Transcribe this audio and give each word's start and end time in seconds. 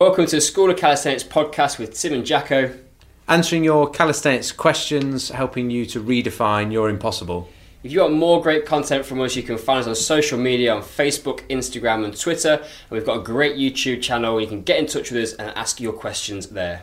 Welcome 0.00 0.26
to 0.26 0.36
the 0.36 0.40
School 0.40 0.70
of 0.70 0.76
Calisthenics 0.76 1.24
podcast 1.24 1.80
with 1.80 1.92
Tim 1.92 2.12
and 2.12 2.24
Jacko. 2.24 2.72
Answering 3.26 3.64
your 3.64 3.90
calisthenics 3.90 4.52
questions, 4.52 5.30
helping 5.30 5.70
you 5.70 5.86
to 5.86 6.00
redefine 6.00 6.70
your 6.70 6.88
impossible. 6.88 7.48
If 7.82 7.90
you 7.90 8.02
want 8.02 8.14
more 8.14 8.40
great 8.40 8.64
content 8.64 9.04
from 9.04 9.20
us, 9.20 9.34
you 9.34 9.42
can 9.42 9.58
find 9.58 9.80
us 9.80 9.88
on 9.88 9.96
social 9.96 10.38
media 10.38 10.72
on 10.72 10.82
Facebook, 10.82 11.40
Instagram, 11.48 12.04
and 12.04 12.16
Twitter. 12.16 12.52
And 12.52 12.90
we've 12.90 13.04
got 13.04 13.18
a 13.18 13.22
great 13.24 13.56
YouTube 13.56 14.00
channel 14.00 14.34
where 14.34 14.42
you 14.42 14.46
can 14.46 14.62
get 14.62 14.78
in 14.78 14.86
touch 14.86 15.10
with 15.10 15.20
us 15.20 15.32
and 15.32 15.50
ask 15.56 15.80
your 15.80 15.94
questions 15.94 16.46
there. 16.46 16.82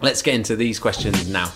Let's 0.00 0.22
get 0.22 0.36
into 0.36 0.54
these 0.54 0.78
questions 0.78 1.28
now. 1.28 1.50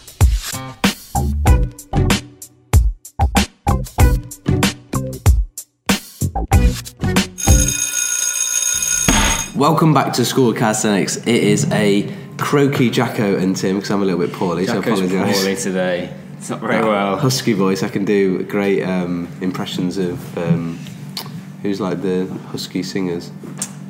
Welcome 9.58 9.92
back 9.92 10.12
to 10.12 10.24
School 10.24 10.50
of 10.50 10.56
Calisthenics. 10.56 11.16
It 11.16 11.26
is 11.26 11.68
a 11.72 12.14
croaky 12.36 12.90
Jacko 12.90 13.36
and 13.36 13.56
Tim 13.56 13.74
because 13.74 13.90
I'm 13.90 14.00
a 14.02 14.04
little 14.04 14.20
bit 14.20 14.32
poorly, 14.32 14.64
so 14.64 14.74
I 14.74 14.76
Jacko's 14.76 15.00
apologise. 15.00 15.36
poorly 15.40 15.56
today. 15.56 16.14
It's 16.36 16.48
not 16.48 16.60
very 16.60 16.80
well. 16.80 17.16
Husky 17.16 17.54
voice. 17.54 17.82
I 17.82 17.88
can 17.88 18.04
do 18.04 18.44
great 18.44 18.84
um, 18.84 19.26
impressions 19.40 19.98
of 19.98 20.38
um, 20.38 20.78
who's 21.62 21.80
like 21.80 22.02
the 22.02 22.26
husky 22.52 22.84
singers. 22.84 23.32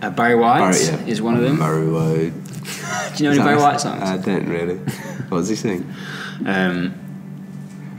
Uh, 0.01 0.09
Barry 0.09 0.37
White 0.37 0.61
Barry, 0.61 0.85
yeah. 0.87 1.07
is 1.07 1.21
one 1.21 1.37
of 1.37 1.43
them. 1.43 1.59
Barry 1.59 1.87
White. 1.87 2.33
Do 3.19 3.25
you 3.25 3.29
know 3.29 3.37
any 3.37 3.45
Barry 3.45 3.61
White 3.61 3.79
songs? 3.79 4.03
I 4.03 4.17
don't 4.17 4.49
really. 4.49 4.79
What 5.29 5.41
does 5.41 5.51
he 5.51 5.57
sing? 5.57 5.95
Um, 6.47 6.95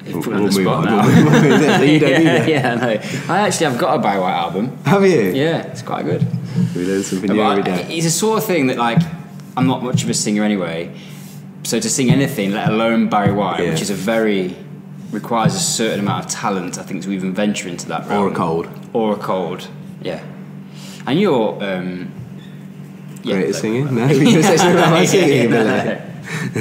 you've 0.03 0.23
put 0.23 0.33
me 0.33 0.38
on 0.38 0.44
We'll 0.45 0.52
the 0.52 0.59
move 0.59 0.63
spot 0.63 0.77
on. 0.77 0.86
now. 0.86 1.05
We'll 1.05 1.41
move 1.44 1.70
on. 1.70 1.83
You 1.88 1.99
don't 1.99 2.09
yeah, 2.09 2.17
either. 2.17 2.49
yeah, 2.49 2.72
I 2.72 2.75
know. 2.75 3.02
I 3.31 3.39
actually 3.41 3.67
have 3.67 3.77
got 3.77 3.99
a 3.99 4.02
Barry 4.02 4.20
White 4.20 4.33
album. 4.33 4.75
Have 4.86 5.03
you? 5.03 5.31
Yeah, 5.33 5.67
it's 5.67 5.83
quite 5.83 6.05
good. 6.05 6.25
We 6.76 6.86
learn 6.86 7.04
something 7.04 7.32
new 7.32 7.41
every 7.41 7.64
day. 7.64 7.88
It's 7.90 8.05
a 8.05 8.12
sort 8.12 8.38
of 8.40 8.46
thing 8.46 8.68
that 8.68 8.78
like 8.78 9.00
I'm 9.58 9.68
not 9.68 9.84
much 9.84 10.04
of 10.04 10.09
a 10.09 10.14
singer 10.14 10.44
anyway. 10.44 10.92
So 11.64 11.80
to 11.80 11.90
sing 11.90 12.09
anything, 12.09 12.52
let 12.54 12.70
alone 12.70 13.09
Barry 13.09 13.34
White, 13.34 13.64
Yeah. 13.64 13.72
which 13.72 13.81
is 13.81 13.89
a 13.89 13.94
very 13.95 14.56
requires 15.11 15.56
a 15.56 15.59
certain 15.59 16.00
amount 16.02 16.26
of 16.26 16.31
talent, 16.31 16.78
I 16.78 16.84
think, 16.84 17.03
to 17.03 17.11
even 17.11 17.34
venture 17.34 17.67
into 17.67 17.88
that. 17.88 18.09
Or 18.11 18.30
a 18.31 18.34
cold. 18.34 18.67
Or 18.94 19.14
a 19.14 19.17
cold. 19.17 19.67
Yeah. 20.02 20.23
And 21.08 21.20
you're 21.20 21.61
um, 21.64 22.11
yeah, 23.23 23.36
Great 23.36 23.50
at 23.50 23.56
singing? 23.56 23.86
No, 23.95 24.08
can 24.08 24.44
say 24.44 24.58
something 24.58 24.78
about 24.78 25.08
singing. 25.08 25.54
uh, 25.54 25.64
no. 25.83 26.02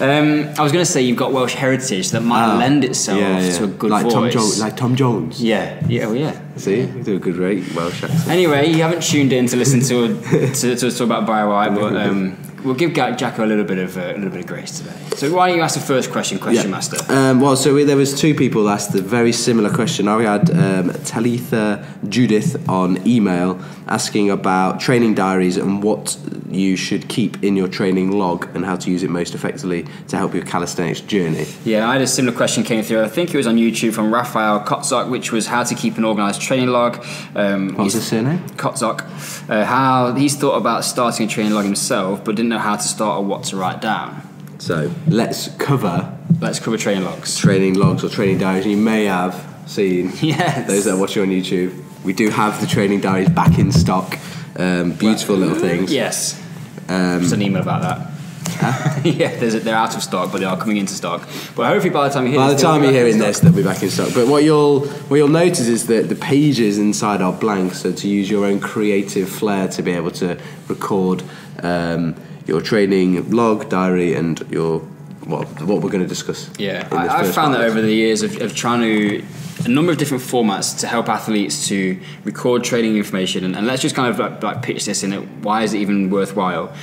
um, 0.00 0.44
I 0.58 0.62
was 0.62 0.72
going 0.72 0.84
to 0.84 0.90
say 0.90 1.00
you've 1.02 1.16
got 1.16 1.32
Welsh 1.32 1.54
heritage 1.54 2.10
that 2.10 2.20
might 2.20 2.44
ah, 2.44 2.58
lend 2.58 2.84
itself 2.84 3.18
yeah, 3.18 3.40
yeah. 3.40 3.58
to 3.58 3.64
a 3.64 3.66
good 3.66 3.90
like 3.90 4.04
voice. 4.04 4.12
Tom 4.12 4.30
Jones, 4.30 4.60
like 4.60 4.76
Tom 4.76 4.94
Jones. 4.94 5.42
yeah, 5.42 5.82
yeah, 5.88 6.06
well, 6.06 6.16
yeah. 6.16 6.40
See, 6.56 6.80
you 6.82 7.02
do 7.02 7.16
a 7.16 7.18
good 7.18 7.36
rate 7.36 7.64
Welsh 7.74 8.02
accent. 8.02 8.28
Anyway, 8.28 8.68
you 8.68 8.82
haven't 8.82 9.02
tuned 9.02 9.32
in 9.32 9.46
to 9.46 9.56
listen 9.56 9.80
to 9.80 10.20
to, 10.54 10.76
to 10.76 10.90
talk 10.90 11.00
about 11.00 11.26
Barry 11.26 11.48
White, 11.48 11.74
but 11.74 11.96
um, 11.96 12.36
we'll 12.64 12.74
give 12.74 12.92
Jacko 12.92 13.44
a 13.44 13.46
little 13.46 13.64
bit 13.64 13.78
of 13.78 13.96
uh, 13.96 14.00
a 14.00 14.14
little 14.14 14.30
bit 14.30 14.40
of 14.40 14.46
grace 14.46 14.78
today. 14.78 14.94
So 15.16 15.32
why 15.34 15.48
don't 15.48 15.56
you 15.56 15.62
ask 15.62 15.74
the 15.74 15.80
first 15.86 16.10
question, 16.12 16.38
question 16.38 16.70
master? 16.70 16.96
Um, 17.12 17.40
well, 17.40 17.56
so 17.56 17.74
we, 17.74 17.84
there 17.84 17.96
was 17.96 18.18
two 18.18 18.34
people 18.34 18.68
asked 18.68 18.94
a 18.94 19.02
very 19.02 19.32
similar 19.32 19.70
question. 19.70 20.06
I 20.08 20.22
had 20.22 20.50
um, 20.50 20.92
Talitha 21.04 21.84
Judith 22.08 22.68
on 22.68 23.06
email 23.06 23.60
asking 23.88 24.30
about 24.30 24.80
training 24.80 25.14
diaries 25.14 25.56
and 25.56 25.82
what 25.82 26.16
you 26.50 26.76
should 26.76 27.08
keep 27.08 27.42
in 27.42 27.56
your 27.56 27.68
training 27.68 28.10
log 28.12 28.48
and 28.54 28.64
how 28.64 28.76
to 28.76 28.90
use 28.90 29.02
it 29.02 29.10
most 29.10 29.34
effectively 29.34 29.86
to 30.08 30.16
help 30.16 30.34
your 30.34 30.44
calisthenics 30.44 31.00
journey. 31.00 31.46
Yeah, 31.64 31.88
I 31.88 31.94
had 31.94 32.02
a 32.02 32.06
similar 32.06 32.36
question 32.36 32.62
came 32.64 32.82
through. 32.82 33.02
I 33.02 33.08
think 33.08 33.34
it 33.34 33.36
was 33.36 33.46
on 33.46 33.56
YouTube 33.56 33.92
from 33.94 34.12
Raphael 34.12 34.60
Kotzok, 34.60 35.10
which 35.10 35.32
was 35.32 35.46
how 35.46 35.62
to 35.64 35.74
keep 35.74 35.96
an 35.98 36.04
organised 36.04 36.40
training 36.40 36.68
log. 36.68 37.04
Um, 37.34 37.68
What 37.74 37.84
was 37.84 37.92
he's- 37.94 37.94
his 37.94 38.06
surname? 38.06 38.40
Kotzok, 38.56 39.02
uh, 39.50 39.64
how 39.64 40.14
he's 40.14 40.36
thought 40.36 40.56
about 40.56 40.84
starting 40.84 41.26
a 41.26 41.28
training 41.28 41.52
log 41.54 41.64
himself, 41.64 42.24
but 42.24 42.34
didn't 42.36 42.47
know 42.48 42.58
how 42.58 42.76
to 42.76 42.82
start 42.82 43.20
or 43.20 43.24
what 43.24 43.44
to 43.44 43.56
write 43.56 43.80
down. 43.80 44.22
So 44.58 44.90
let's 45.06 45.48
cover 45.56 46.14
Let's 46.40 46.60
cover 46.60 46.76
training 46.76 47.04
logs. 47.04 47.36
training 47.38 47.74
logs 47.74 48.04
or 48.04 48.08
training 48.08 48.38
diaries. 48.38 48.66
You 48.66 48.76
may 48.76 49.04
have 49.06 49.34
seen 49.66 50.12
Yes. 50.20 50.66
those 50.68 50.84
that 50.84 50.94
are 50.94 50.98
watching 50.98 51.22
on 51.22 51.28
YouTube. 51.28 51.72
We 52.04 52.12
do 52.12 52.30
have 52.30 52.60
the 52.60 52.66
training 52.66 53.00
diaries 53.00 53.28
back 53.28 53.58
in 53.58 53.72
stock. 53.72 54.18
Um, 54.56 54.92
beautiful 54.92 55.36
little 55.36 55.58
things. 55.58 55.92
Yes. 55.92 56.40
Um, 56.88 57.20
Just 57.20 57.32
an 57.34 57.42
email 57.42 57.62
about 57.62 57.82
that. 57.82 58.12
yeah, 59.04 59.38
a, 59.54 59.60
they're 59.60 59.74
out 59.76 59.94
of 59.94 60.02
stock, 60.02 60.32
but 60.32 60.38
they 60.38 60.44
are 60.44 60.56
coming 60.56 60.78
into 60.78 60.92
stock. 60.92 61.28
But 61.54 61.68
hopefully, 61.68 61.90
by 61.90 62.08
the 62.08 62.14
time 62.14 62.24
you 62.24 62.30
hear 62.32 62.40
By 62.40 62.48
the 62.48 62.54
this, 62.54 62.62
they'll 62.62 62.72
time 62.72 62.80
you're 62.82 62.88
in 62.90 62.94
hearing 62.96 63.18
this, 63.18 63.38
they'll 63.40 63.52
be 63.52 63.62
back 63.62 63.82
in 63.82 63.90
stock. 63.90 64.10
But 64.14 64.26
what 64.26 64.42
you'll 64.42 64.86
what 65.08 65.16
you'll 65.16 65.28
notice 65.28 65.68
is 65.68 65.86
that 65.86 66.08
the 66.08 66.16
pages 66.16 66.76
inside 66.78 67.22
are 67.22 67.32
blank, 67.32 67.74
so 67.74 67.92
to 67.92 68.08
use 68.08 68.28
your 68.28 68.46
own 68.46 68.58
creative 68.58 69.28
flair 69.28 69.68
to 69.68 69.82
be 69.82 69.92
able 69.92 70.10
to 70.12 70.38
record 70.66 71.22
um, 71.62 72.16
your 72.48 72.60
training 72.62 73.30
log, 73.30 73.68
diary, 73.68 74.14
and 74.14 74.40
your 74.50 74.80
what 75.26 75.46
what 75.62 75.82
we're 75.82 75.90
going 75.90 76.02
to 76.02 76.08
discuss. 76.08 76.50
Yeah, 76.58 76.88
I, 76.90 77.06
I've 77.06 77.26
first 77.26 77.34
found 77.34 77.54
that 77.54 77.60
over 77.60 77.80
the 77.80 77.92
years 77.92 78.22
of, 78.22 78.40
of 78.40 78.56
trying 78.56 78.80
to 78.80 79.24
a 79.64 79.68
number 79.68 79.92
of 79.92 79.98
different 79.98 80.22
formats 80.22 80.78
to 80.80 80.86
help 80.86 81.08
athletes 81.08 81.68
to 81.68 82.00
record 82.24 82.64
training 82.64 82.96
information, 82.96 83.44
and, 83.44 83.54
and 83.54 83.66
let's 83.66 83.82
just 83.82 83.94
kind 83.94 84.08
of 84.08 84.18
like, 84.18 84.42
like 84.42 84.62
pitch 84.62 84.86
this 84.86 85.02
in 85.02 85.12
it. 85.12 85.20
Why 85.42 85.62
is 85.62 85.74
it 85.74 85.78
even 85.78 86.10
worthwhile? 86.10 86.74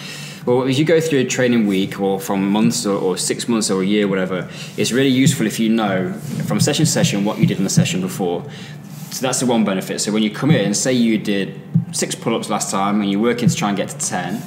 Well, 0.46 0.68
as 0.68 0.78
you 0.78 0.86
go 0.86 1.02
through 1.02 1.22
a 1.22 1.26
training 1.26 1.66
week, 1.66 2.00
or 2.00 2.20
from 2.20 2.52
months, 2.52 2.86
or, 2.86 3.00
or 3.00 3.18
six 3.18 3.48
months, 3.48 3.72
or 3.72 3.82
a 3.82 3.86
year, 3.86 4.08
whatever, 4.08 4.48
it's 4.78 4.92
really 4.92 5.10
useful 5.10 5.48
if 5.48 5.60
you 5.60 5.70
know 5.70 6.14
from 6.46 6.60
session 6.60 6.86
to 6.86 6.92
session 6.92 7.26
what 7.26 7.40
you 7.40 7.48
did 7.48 7.58
in 7.58 7.64
the 7.64 7.70
session 7.70 8.00
before. 8.00 8.46
So 9.10 9.26
that's 9.26 9.40
the 9.40 9.48
one 9.48 9.64
benefit. 9.64 10.02
So 10.02 10.12
when 10.12 10.22
you 10.22 10.30
come 10.30 10.52
in, 10.52 10.76
say 10.76 10.94
you 10.94 11.18
did 11.18 11.60
six 11.94 12.14
pull-ups 12.14 12.50
last 12.50 12.70
time, 12.70 13.02
and 13.02 13.10
you're 13.10 13.22
working 13.22 13.50
to 13.50 13.56
try 13.56 13.70
and 13.70 13.78
get 13.78 13.90
to 13.90 13.98
ten 13.98 14.44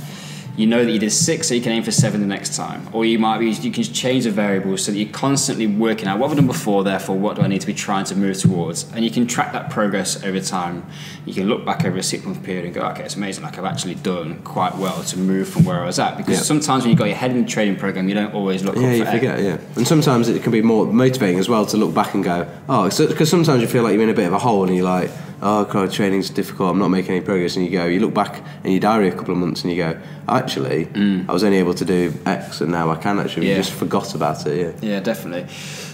you 0.58 0.66
know 0.66 0.84
that 0.84 0.90
you 0.90 0.98
did 0.98 1.12
six, 1.12 1.46
so 1.46 1.54
you 1.54 1.60
can 1.60 1.70
aim 1.70 1.84
for 1.84 1.92
seven 1.92 2.20
the 2.20 2.26
next 2.26 2.56
time. 2.56 2.88
Or 2.92 3.04
you 3.04 3.16
might 3.16 3.38
be, 3.38 3.48
you 3.50 3.70
can 3.70 3.84
change 3.84 4.24
the 4.24 4.32
variables 4.32 4.82
so 4.84 4.90
that 4.90 4.98
you're 4.98 5.12
constantly 5.12 5.68
working 5.68 6.08
out 6.08 6.18
what 6.18 6.28
have 6.30 6.36
I 6.36 6.40
done 6.40 6.48
before, 6.48 6.82
therefore, 6.82 7.16
what 7.16 7.36
do 7.36 7.42
I 7.42 7.46
need 7.46 7.60
to 7.60 7.66
be 7.68 7.72
trying 7.74 8.04
to 8.06 8.16
move 8.16 8.36
towards? 8.38 8.90
And 8.92 9.04
you 9.04 9.10
can 9.12 9.28
track 9.28 9.52
that 9.52 9.70
progress 9.70 10.20
over 10.24 10.40
time. 10.40 10.84
You 11.26 11.32
can 11.32 11.46
look 11.46 11.64
back 11.64 11.84
over 11.84 11.96
a 11.98 12.02
six 12.02 12.24
month 12.24 12.42
period 12.42 12.64
and 12.64 12.74
go, 12.74 12.80
okay, 12.88 13.04
it's 13.04 13.14
amazing, 13.14 13.44
like 13.44 13.56
I've 13.56 13.64
actually 13.66 13.94
done 13.94 14.40
quite 14.42 14.74
well 14.76 15.00
to 15.04 15.16
move 15.16 15.48
from 15.48 15.64
where 15.64 15.80
I 15.80 15.86
was 15.86 16.00
at. 16.00 16.16
Because 16.16 16.38
Yeah. 16.38 16.42
sometimes 16.42 16.82
when 16.82 16.90
you've 16.90 16.98
got 16.98 17.04
your 17.06 17.16
head 17.16 17.30
in 17.30 17.42
the 17.44 17.48
training 17.48 17.76
program, 17.76 18.08
you 18.08 18.16
don't 18.16 18.34
always 18.34 18.64
look 18.64 18.74
Yeah, 18.74 18.88
up 18.88 18.96
you 18.96 19.04
forget. 19.04 19.40
Yeah, 19.40 19.58
and 19.76 19.86
sometimes 19.86 20.28
it 20.28 20.42
can 20.42 20.50
be 20.50 20.60
more 20.60 20.86
motivating 20.86 21.38
as 21.38 21.48
well 21.48 21.66
to 21.66 21.76
look 21.76 21.94
back 21.94 22.14
and 22.14 22.24
go, 22.24 22.48
oh, 22.68 22.88
because 22.88 23.30
sometimes 23.30 23.62
you 23.62 23.68
feel 23.68 23.84
like 23.84 23.94
you're 23.94 24.02
in 24.02 24.08
a 24.08 24.14
bit 24.14 24.26
of 24.26 24.32
a 24.32 24.38
hole 24.40 24.64
and 24.64 24.74
you're 24.74 24.84
like, 24.84 25.08
oh, 25.42 25.64
God, 25.64 25.92
training's 25.92 26.30
difficult. 26.30 26.70
I'm 26.70 26.78
not 26.78 26.88
making 26.88 27.12
any 27.12 27.24
progress. 27.24 27.56
And 27.56 27.64
you 27.64 27.72
go, 27.72 27.86
you 27.86 28.00
look 28.00 28.14
back 28.14 28.42
in 28.64 28.72
your 28.72 28.80
diary 28.80 29.08
a 29.08 29.14
couple 29.14 29.32
of 29.32 29.38
months 29.38 29.62
and 29.62 29.72
you 29.72 29.78
go, 29.78 30.00
actually, 30.28 30.88
I 31.28 31.32
was 31.32 31.44
only 31.44 31.58
able 31.58 31.74
to 31.74 31.84
do 31.84 32.12
X, 32.26 32.60
and 32.60 32.70
now 32.70 32.90
I 32.90 32.96
can 32.96 33.18
actually. 33.18 33.46
Mm. 33.46 33.48
Yeah. 33.48 33.56
You 33.56 33.62
just 33.62 33.72
forgot 33.72 34.14
about 34.14 34.46
it. 34.46 34.82
Yeah. 34.82 34.88
Yeah, 34.88 35.00
definitely. 35.00 35.48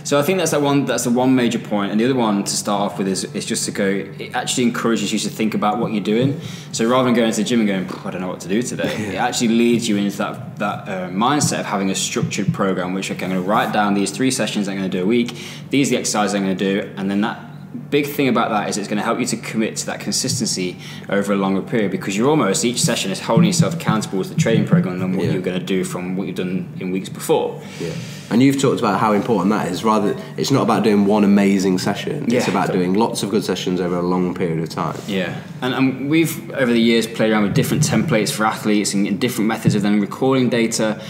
So 0.04 0.18
I 0.18 0.22
think 0.22 0.38
that's 0.38 0.50
that 0.50 0.60
one. 0.60 0.84
That's 0.84 1.04
the 1.04 1.10
one 1.10 1.34
major 1.34 1.58
point. 1.58 1.90
and 1.90 1.98
the 1.98 2.04
other 2.04 2.14
one 2.14 2.44
to 2.44 2.56
start 2.56 2.92
off 2.92 2.98
with 2.98 3.08
is, 3.08 3.24
is 3.34 3.46
just 3.46 3.64
to 3.64 3.70
go. 3.70 3.86
It 3.86 4.34
actually 4.34 4.64
encourages 4.64 5.12
you 5.12 5.18
to 5.20 5.30
think 5.30 5.54
about 5.54 5.78
what 5.78 5.92
you're 5.92 6.04
doing. 6.04 6.40
So 6.72 6.86
rather 6.86 7.04
than 7.04 7.14
going 7.14 7.32
to 7.32 7.36
the 7.36 7.44
gym 7.44 7.60
and 7.60 7.68
going, 7.68 8.06
I 8.06 8.10
don't 8.10 8.20
know 8.20 8.28
what 8.28 8.40
to 8.40 8.48
do 8.48 8.60
today, 8.60 8.94
it 9.14 9.16
actually 9.16 9.48
leads 9.48 9.88
you 9.88 9.96
into 9.96 10.18
that 10.18 10.58
that 10.58 10.88
uh, 10.88 11.08
mindset 11.08 11.60
of 11.60 11.66
having 11.66 11.90
a 11.90 11.94
structured 11.94 12.52
program, 12.52 12.92
which 12.92 13.10
okay, 13.10 13.24
I'm 13.24 13.30
going 13.30 13.42
to 13.42 13.48
write 13.48 13.72
down 13.72 13.94
these 13.94 14.10
three 14.10 14.30
sessions 14.30 14.68
I'm 14.68 14.76
going 14.76 14.90
to 14.90 14.96
do 14.98 15.02
a 15.02 15.06
week. 15.06 15.36
These 15.70 15.88
are 15.88 15.90
the 15.92 15.98
exercises 15.98 16.34
I'm 16.34 16.44
going 16.44 16.56
to 16.56 16.82
do, 16.82 16.94
and 16.96 17.10
then 17.10 17.20
that. 17.22 17.50
Big 17.90 18.06
thing 18.06 18.28
about 18.28 18.50
that 18.50 18.68
is 18.68 18.76
it's 18.78 18.86
going 18.88 18.98
to 18.98 19.02
help 19.04 19.18
you 19.18 19.26
to 19.26 19.36
commit 19.36 19.76
to 19.78 19.86
that 19.86 19.98
consistency 20.00 20.76
over 21.08 21.32
a 21.32 21.36
longer 21.36 21.60
period 21.62 21.90
because 21.90 22.16
you're 22.16 22.30
almost 22.30 22.64
each 22.64 22.80
session 22.80 23.10
is 23.10 23.20
holding 23.20 23.46
yourself 23.46 23.74
accountable 23.74 24.22
to 24.22 24.28
the 24.28 24.34
training 24.36 24.66
program 24.66 25.02
and 25.02 25.16
what 25.16 25.26
Yeah. 25.26 25.32
you're 25.32 25.42
going 25.42 25.58
to 25.58 25.64
do 25.64 25.82
from 25.84 26.16
what 26.16 26.26
you've 26.26 26.36
done 26.36 26.68
in 26.78 26.92
weeks 26.92 27.08
before. 27.08 27.60
Yeah. 27.80 27.90
And 28.30 28.42
you've 28.42 28.60
talked 28.60 28.78
about 28.80 29.00
how 29.00 29.12
important 29.12 29.50
that 29.50 29.70
is. 29.70 29.84
Rather, 29.84 30.16
it's 30.36 30.50
not 30.50 30.62
about 30.62 30.82
doing 30.84 31.04
one 31.04 31.24
amazing 31.24 31.78
session. 31.78 32.24
It's 32.24 32.46
Yeah. 32.46 32.50
about 32.50 32.72
doing 32.72 32.94
lots 32.94 33.22
of 33.22 33.30
good 33.30 33.44
sessions 33.44 33.80
over 33.80 33.96
a 33.96 34.02
long 34.02 34.34
period 34.34 34.60
of 34.60 34.68
time. 34.68 34.96
Yeah, 35.06 35.34
and, 35.60 35.74
and 35.74 36.08
we've 36.10 36.50
over 36.52 36.72
the 36.72 36.80
years 36.80 37.06
played 37.06 37.32
around 37.32 37.42
with 37.42 37.54
different 37.54 37.82
templates 37.82 38.30
for 38.30 38.46
athletes 38.46 38.94
and, 38.94 39.06
and 39.06 39.20
different 39.20 39.48
methods 39.48 39.74
of 39.74 39.82
them 39.82 40.00
recording 40.00 40.48
data, 40.48 41.00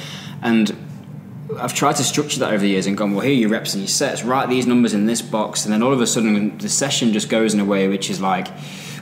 and 0.42 0.74
I've 1.58 1.74
tried 1.74 1.96
to 1.96 2.04
structure 2.04 2.40
that 2.40 2.48
over 2.52 2.58
the 2.58 2.68
years 2.68 2.86
and 2.86 2.96
gone, 2.96 3.12
well, 3.12 3.20
here 3.20 3.32
are 3.32 3.34
your 3.34 3.50
reps 3.50 3.74
and 3.74 3.82
your 3.82 3.88
sets, 3.88 4.22
write 4.24 4.48
these 4.48 4.66
numbers 4.66 4.94
in 4.94 5.06
this 5.06 5.22
box, 5.22 5.64
and 5.64 5.72
then 5.72 5.82
all 5.82 5.92
of 5.92 6.00
a 6.00 6.06
sudden 6.06 6.58
the 6.58 6.68
session 6.68 7.12
just 7.12 7.28
goes 7.28 7.54
in 7.54 7.60
a 7.60 7.64
way 7.64 7.88
which 7.88 8.10
is 8.10 8.20
like, 8.20 8.48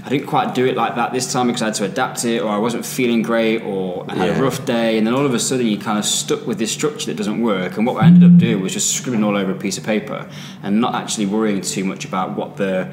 I 0.04 0.08
didn't 0.08 0.26
quite 0.26 0.52
do 0.54 0.66
it 0.66 0.76
like 0.76 0.96
that 0.96 1.12
this 1.12 1.32
time 1.32 1.46
because 1.46 1.62
I 1.62 1.66
had 1.66 1.74
to 1.74 1.84
adapt 1.84 2.24
it, 2.24 2.40
or 2.42 2.48
I 2.50 2.58
wasn't 2.58 2.84
feeling 2.84 3.22
great, 3.22 3.62
or 3.62 4.04
I 4.08 4.16
had 4.16 4.28
Yeah. 4.30 4.38
a 4.38 4.42
rough 4.42 4.64
day, 4.64 4.98
and 4.98 5.06
then 5.06 5.14
all 5.14 5.24
of 5.24 5.32
a 5.32 5.38
sudden 5.38 5.66
you 5.66 5.78
kind 5.78 5.96
of 5.98 6.04
stuck 6.04 6.44
with 6.46 6.58
this 6.58 6.72
structure 6.72 7.06
that 7.06 7.16
doesn't 7.16 7.40
work. 7.40 7.76
And 7.76 7.86
what 7.86 8.02
I 8.02 8.06
ended 8.06 8.24
up 8.32 8.36
doing 8.38 8.60
was 8.60 8.72
just 8.72 8.90
scribbling 8.96 9.22
all 9.22 9.36
over 9.36 9.52
a 9.52 9.54
piece 9.54 9.78
of 9.78 9.84
paper 9.84 10.28
and 10.64 10.80
not 10.80 10.96
actually 10.96 11.26
worrying 11.26 11.60
too 11.60 11.84
much 11.84 12.04
about 12.04 12.36
what 12.36 12.56
the 12.56 12.92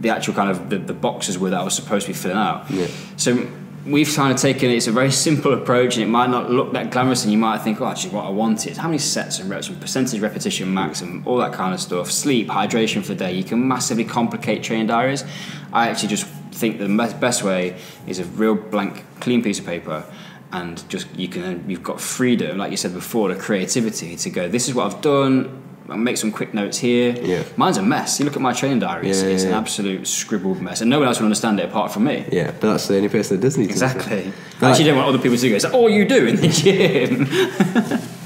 the 0.00 0.10
actual 0.10 0.34
kind 0.34 0.50
of 0.50 0.68
the, 0.68 0.76
the 0.78 0.92
boxes 0.92 1.38
were 1.38 1.48
that 1.48 1.58
I 1.58 1.64
was 1.64 1.74
supposed 1.74 2.06
to 2.06 2.12
be 2.12 2.18
filling 2.18 2.36
out. 2.36 2.70
Yeah. 2.70 2.86
So 3.16 3.48
we've 3.86 4.12
kind 4.14 4.32
of 4.32 4.40
taken 4.40 4.70
it's 4.70 4.86
a 4.86 4.92
very 4.92 5.10
simple 5.10 5.52
approach 5.52 5.96
and 5.96 6.04
it 6.04 6.08
might 6.08 6.28
not 6.28 6.50
look 6.50 6.72
that 6.72 6.90
glamorous 6.90 7.22
and 7.22 7.32
you 7.32 7.38
might 7.38 7.58
think 7.58 7.80
oh 7.80 7.86
actually 7.86 8.12
what 8.12 8.24
I 8.24 8.30
want 8.30 8.66
is 8.66 8.76
how 8.76 8.88
many 8.88 8.98
sets 8.98 9.38
and 9.38 9.48
reps 9.48 9.68
and 9.68 9.80
percentage 9.80 10.20
repetition 10.20 10.72
max 10.74 11.00
and 11.00 11.26
all 11.26 11.38
that 11.38 11.52
kind 11.52 11.72
of 11.72 11.80
stuff 11.80 12.10
sleep 12.10 12.48
hydration 12.48 13.02
for 13.02 13.08
the 13.08 13.14
day 13.14 13.32
you 13.32 13.44
can 13.44 13.66
massively 13.66 14.04
complicate 14.04 14.62
training 14.62 14.88
diaries 14.88 15.24
I 15.72 15.88
actually 15.88 16.08
just 16.08 16.26
think 16.52 16.78
the 16.78 16.88
best 17.20 17.42
way 17.42 17.76
is 18.06 18.18
a 18.18 18.24
real 18.24 18.54
blank 18.54 19.04
clean 19.20 19.42
piece 19.42 19.58
of 19.58 19.66
paper 19.66 20.04
and 20.52 20.88
just 20.88 21.14
you 21.16 21.28
can 21.28 21.68
you've 21.68 21.82
got 21.82 22.00
freedom, 22.00 22.58
like 22.58 22.70
you 22.70 22.76
said 22.76 22.94
before, 22.94 23.32
the 23.32 23.40
creativity 23.40 24.16
to 24.16 24.30
go. 24.30 24.48
This 24.48 24.68
is 24.68 24.74
what 24.74 24.92
I've 24.92 25.00
done. 25.00 25.62
I'll 25.88 25.96
make 25.96 26.16
some 26.16 26.32
quick 26.32 26.52
notes 26.52 26.78
here. 26.78 27.14
Yeah. 27.20 27.44
Mine's 27.56 27.76
a 27.76 27.82
mess. 27.82 28.18
You 28.18 28.24
look 28.24 28.34
at 28.36 28.42
my 28.42 28.52
training 28.52 28.80
diary; 28.80 29.10
it's, 29.10 29.22
Yeah, 29.22 29.28
it's 29.28 29.44
an 29.44 29.52
absolute 29.52 30.06
scribbled 30.06 30.60
mess, 30.60 30.80
and 30.80 30.90
no 30.90 30.98
one 30.98 31.08
else 31.08 31.18
will 31.18 31.26
understand 31.26 31.60
it 31.60 31.66
apart 31.68 31.92
from 31.92 32.04
me. 32.04 32.26
Yeah, 32.32 32.50
but 32.50 32.72
that's 32.72 32.88
the 32.88 32.96
only 32.96 33.08
person 33.08 33.36
that 33.36 33.42
does 33.42 33.56
need 33.56 33.66
to. 33.66 33.72
Exactly. 33.72 34.32
But 34.58 34.66
I 34.66 34.70
actually 34.70 34.86
don't 34.86 34.96
want 34.96 35.08
other 35.08 35.18
people 35.18 35.36
to 35.38 35.48
go. 35.48 35.54
It's 35.54 35.64
like, 35.64 35.74
oh, 35.74 35.86
you 35.86 36.06
do 36.06 36.26
in 36.26 36.36
the 36.36 36.48
gym. 36.48 37.26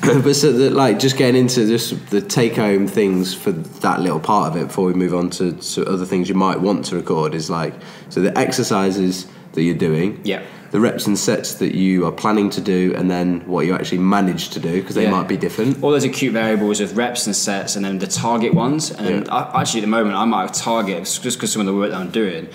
but 0.22 0.34
so 0.34 0.52
that 0.52 0.72
like 0.72 0.98
just 0.98 1.16
getting 1.16 1.40
into 1.40 1.66
just 1.66 2.06
the 2.08 2.20
take 2.20 2.56
home 2.56 2.86
things 2.86 3.34
for 3.34 3.52
that 3.52 4.00
little 4.00 4.20
part 4.20 4.50
of 4.50 4.60
it 4.60 4.68
before 4.68 4.86
we 4.86 4.94
move 4.94 5.14
on 5.14 5.30
to, 5.30 5.52
to 5.52 5.86
other 5.86 6.06
things 6.06 6.28
you 6.28 6.34
might 6.34 6.60
want 6.60 6.84
to 6.86 6.96
record 6.96 7.34
is 7.34 7.50
like 7.50 7.74
so 8.08 8.20
the 8.20 8.36
exercises 8.38 9.26
that 9.52 9.62
you're 9.62 9.74
doing 9.74 10.20
Yeah. 10.24 10.42
The 10.70 10.78
reps 10.80 11.06
and 11.06 11.18
sets 11.18 11.54
that 11.54 11.74
you 11.74 12.06
are 12.06 12.12
planning 12.12 12.48
to 12.50 12.60
do 12.60 12.94
and 12.96 13.10
then 13.10 13.40
what 13.46 13.66
you 13.66 13.74
actually 13.74 13.98
manage 13.98 14.50
to 14.50 14.60
do 14.60 14.80
because 14.80 14.94
they 14.94 15.02
Yeah. 15.04 15.10
might 15.10 15.26
be 15.28 15.36
different 15.36 15.82
All 15.82 15.90
those 15.90 16.04
acute 16.04 16.32
variables 16.32 16.80
with 16.80 16.94
reps 16.94 17.26
and 17.26 17.34
sets, 17.34 17.74
and 17.76 17.84
then 17.84 17.98
the 17.98 18.06
target 18.06 18.54
ones. 18.54 18.90
And 18.90 19.26
Yeah. 19.26 19.34
I, 19.34 19.60
actually, 19.60 19.80
at 19.80 19.86
the 19.86 19.88
moment, 19.90 20.16
I 20.16 20.24
might 20.24 20.42
have 20.42 20.52
targets 20.52 21.18
just 21.18 21.38
because 21.38 21.52
some 21.52 21.60
of 21.60 21.66
the 21.66 21.74
work 21.74 21.90
that 21.90 21.98
I'm 22.00 22.10
doing. 22.10 22.48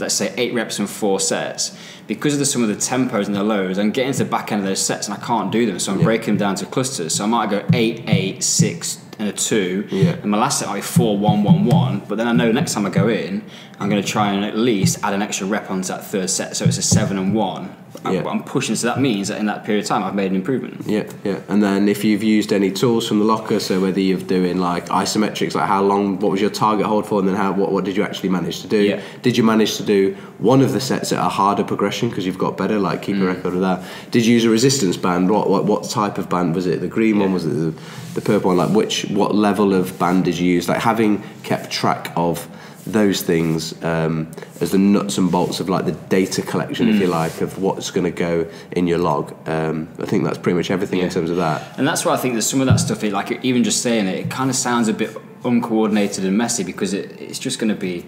Let's 0.00 0.14
say 0.14 0.32
eight 0.36 0.52
reps 0.54 0.78
and 0.80 0.88
four 0.90 1.20
sets. 1.20 1.70
Because 2.08 2.32
of 2.34 2.38
the, 2.40 2.44
some 2.44 2.62
of 2.62 2.68
the 2.68 2.74
tempos 2.74 3.26
and 3.26 3.34
the 3.34 3.44
lows, 3.44 3.78
I'm 3.78 3.90
getting 3.92 4.12
to 4.12 4.18
the 4.24 4.24
back 4.24 4.50
end 4.52 4.60
of 4.62 4.66
those 4.68 4.80
sets 4.80 5.06
and 5.08 5.16
I 5.16 5.20
can't 5.24 5.50
do 5.52 5.64
them. 5.66 5.78
So 5.78 5.92
I'm 5.92 5.98
Yeah. 6.00 6.04
breaking 6.04 6.26
them 6.34 6.36
down 6.38 6.54
to 6.56 6.66
clusters. 6.66 7.14
So 7.14 7.24
I 7.24 7.26
might 7.28 7.48
go 7.50 7.62
eight, 7.72 8.02
eight, 8.08 8.42
six, 8.42 8.98
and 9.24 9.34
a 9.34 9.36
two. 9.36 9.86
Yeah. 9.90 10.12
And 10.12 10.30
my 10.30 10.38
last 10.38 10.58
set 10.58 10.68
might 10.68 10.76
be 10.76 10.80
four, 10.82 11.16
one, 11.18 11.42
one, 11.42 11.64
one. 11.64 12.00
But 12.00 12.16
then 12.16 12.28
I 12.28 12.32
know 12.32 12.52
next 12.52 12.74
time 12.74 12.86
I 12.86 12.90
go 12.90 13.08
in, 13.08 13.44
I'm 13.78 13.88
going 13.88 14.02
to 14.02 14.08
try 14.08 14.32
and 14.32 14.44
at 14.44 14.56
least 14.56 14.98
add 15.02 15.14
an 15.14 15.22
extra 15.22 15.46
rep 15.46 15.70
onto 15.70 15.88
that 15.88 16.04
third 16.04 16.30
set. 16.30 16.56
So 16.56 16.64
it's 16.64 16.78
a 16.78 16.82
seven 16.82 17.18
and 17.18 17.34
one. 17.34 17.74
I'm, 18.04 18.14
Yeah. 18.14 18.28
I'm 18.28 18.42
pushing. 18.42 18.74
So 18.76 18.86
that 18.88 19.00
means 19.00 19.28
that 19.28 19.38
in 19.38 19.46
that 19.46 19.64
period 19.64 19.84
of 19.84 19.88
time, 19.88 20.02
I've 20.02 20.14
made 20.14 20.30
an 20.30 20.36
improvement. 20.36 20.82
yeah 20.86 21.04
yeah. 21.24 21.40
And 21.48 21.62
then 21.62 21.88
if 21.88 22.04
you've 22.04 22.22
used 22.22 22.52
any 22.52 22.70
tools 22.70 23.06
from 23.08 23.18
the 23.18 23.24
locker 23.24 23.60
so 23.60 23.80
whether 23.80 24.00
you're 24.00 24.18
doing 24.18 24.58
like 24.58 24.86
isometrics 24.88 25.54
like 25.54 25.66
how 25.66 25.82
long 25.82 26.18
what 26.18 26.30
was 26.32 26.40
your 26.40 26.50
target 26.50 26.86
hold 26.86 27.06
for 27.06 27.18
and 27.20 27.28
then 27.28 27.36
how 27.36 27.52
what, 27.52 27.72
what 27.72 27.84
did 27.84 27.96
you 27.96 28.02
actually 28.02 28.28
manage 28.28 28.62
to 28.62 28.68
do? 28.68 28.82
Yeah. 28.82 29.00
did 29.22 29.36
you 29.36 29.44
manage 29.44 29.76
to 29.76 29.84
do 29.84 30.14
one 30.38 30.60
of 30.60 30.72
the 30.72 30.80
sets 30.80 31.12
at 31.12 31.24
a 31.24 31.28
harder 31.28 31.64
progression 31.64 32.08
because 32.08 32.26
you've 32.26 32.38
got 32.38 32.56
better? 32.56 32.78
Like 32.78 33.02
keep 33.02 33.16
a 33.16 33.20
mm. 33.20 33.26
record 33.34 33.54
of 33.54 33.60
that. 33.60 33.82
Did 34.10 34.26
you 34.26 34.34
use 34.34 34.44
a 34.44 34.50
resistance 34.50 34.96
band? 34.96 35.30
What 35.30 35.48
what, 35.48 35.64
what 35.64 35.84
type 35.84 36.18
of 36.18 36.28
band? 36.28 36.54
Was 36.54 36.66
it 36.66 36.80
the 36.80 36.88
green 36.88 37.18
one? 37.18 37.32
Was 37.32 37.46
it 37.46 37.50
the, 37.50 37.74
the 38.14 38.20
purple 38.20 38.48
one? 38.48 38.56
Like 38.56 38.70
which 38.70 39.06
what 39.06 39.34
level 39.34 39.72
of 39.74 39.98
band 39.98 40.24
did 40.24 40.38
you 40.38 40.50
use? 40.52 40.68
Like 40.68 40.80
having 40.80 41.22
kept 41.42 41.70
track 41.70 42.12
of 42.16 42.48
those 42.86 43.22
things 43.22 43.82
um, 43.82 44.30
as 44.60 44.70
the 44.70 44.78
nuts 44.78 45.16
and 45.16 45.30
bolts 45.32 45.58
of 45.60 45.68
like 45.70 45.86
the 45.86 45.92
data 45.92 46.42
collection 46.42 46.88
if 46.88 47.00
you 47.00 47.06
like 47.06 47.40
of 47.40 47.58
what's 47.58 47.90
going 47.90 48.04
to 48.04 48.10
go 48.10 48.46
in 48.72 48.86
your 48.86 48.98
log 48.98 49.34
um, 49.48 49.88
I 49.98 50.04
think 50.04 50.24
that's 50.24 50.36
pretty 50.36 50.56
much 50.56 50.70
everything 50.70 51.00
in 51.00 51.08
terms 51.08 51.30
of 51.30 51.36
that 51.38 51.78
And 51.78 51.88
that's 51.88 52.04
why 52.04 52.12
I 52.12 52.18
think 52.18 52.34
there's 52.34 52.46
some 52.46 52.60
of 52.60 52.66
that 52.66 52.76
stuff, 52.80 53.02
it, 53.02 53.12
like 53.12 53.42
even 53.44 53.64
just 53.64 53.80
saying 53.82 54.06
it, 54.06 54.18
it 54.18 54.30
kind 54.30 54.50
of 54.50 54.56
sounds 54.56 54.88
a 54.88 54.92
bit 54.92 55.16
uncoordinated 55.44 56.24
and 56.26 56.36
messy 56.36 56.62
because 56.64 56.92
it, 56.92 57.20
it's 57.20 57.38
just 57.38 57.58
going 57.58 57.68
to 57.70 57.74
be, 57.74 58.00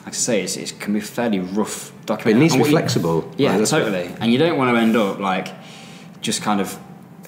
like 0.00 0.08
I 0.08 0.10
say, 0.12 0.42
it's, 0.42 0.56
it 0.56 0.74
can 0.80 0.92
be 0.94 1.00
fairly 1.00 1.38
rough 1.40 1.92
document. 2.04 2.36
it 2.38 2.40
needs 2.40 2.54
to 2.54 2.62
be 2.64 2.68
flexible 2.70 3.32
Yeah, 3.36 3.50
Like, 3.50 3.58
that's 3.60 3.72
what- 3.72 3.78
totally. 3.80 4.10
And 4.20 4.32
you 4.32 4.38
don't 4.38 4.56
want 4.58 4.74
to 4.74 4.80
end 4.80 4.96
up 4.96 5.18
like 5.20 5.48
just 6.20 6.42
kind 6.42 6.60
of 6.60 6.76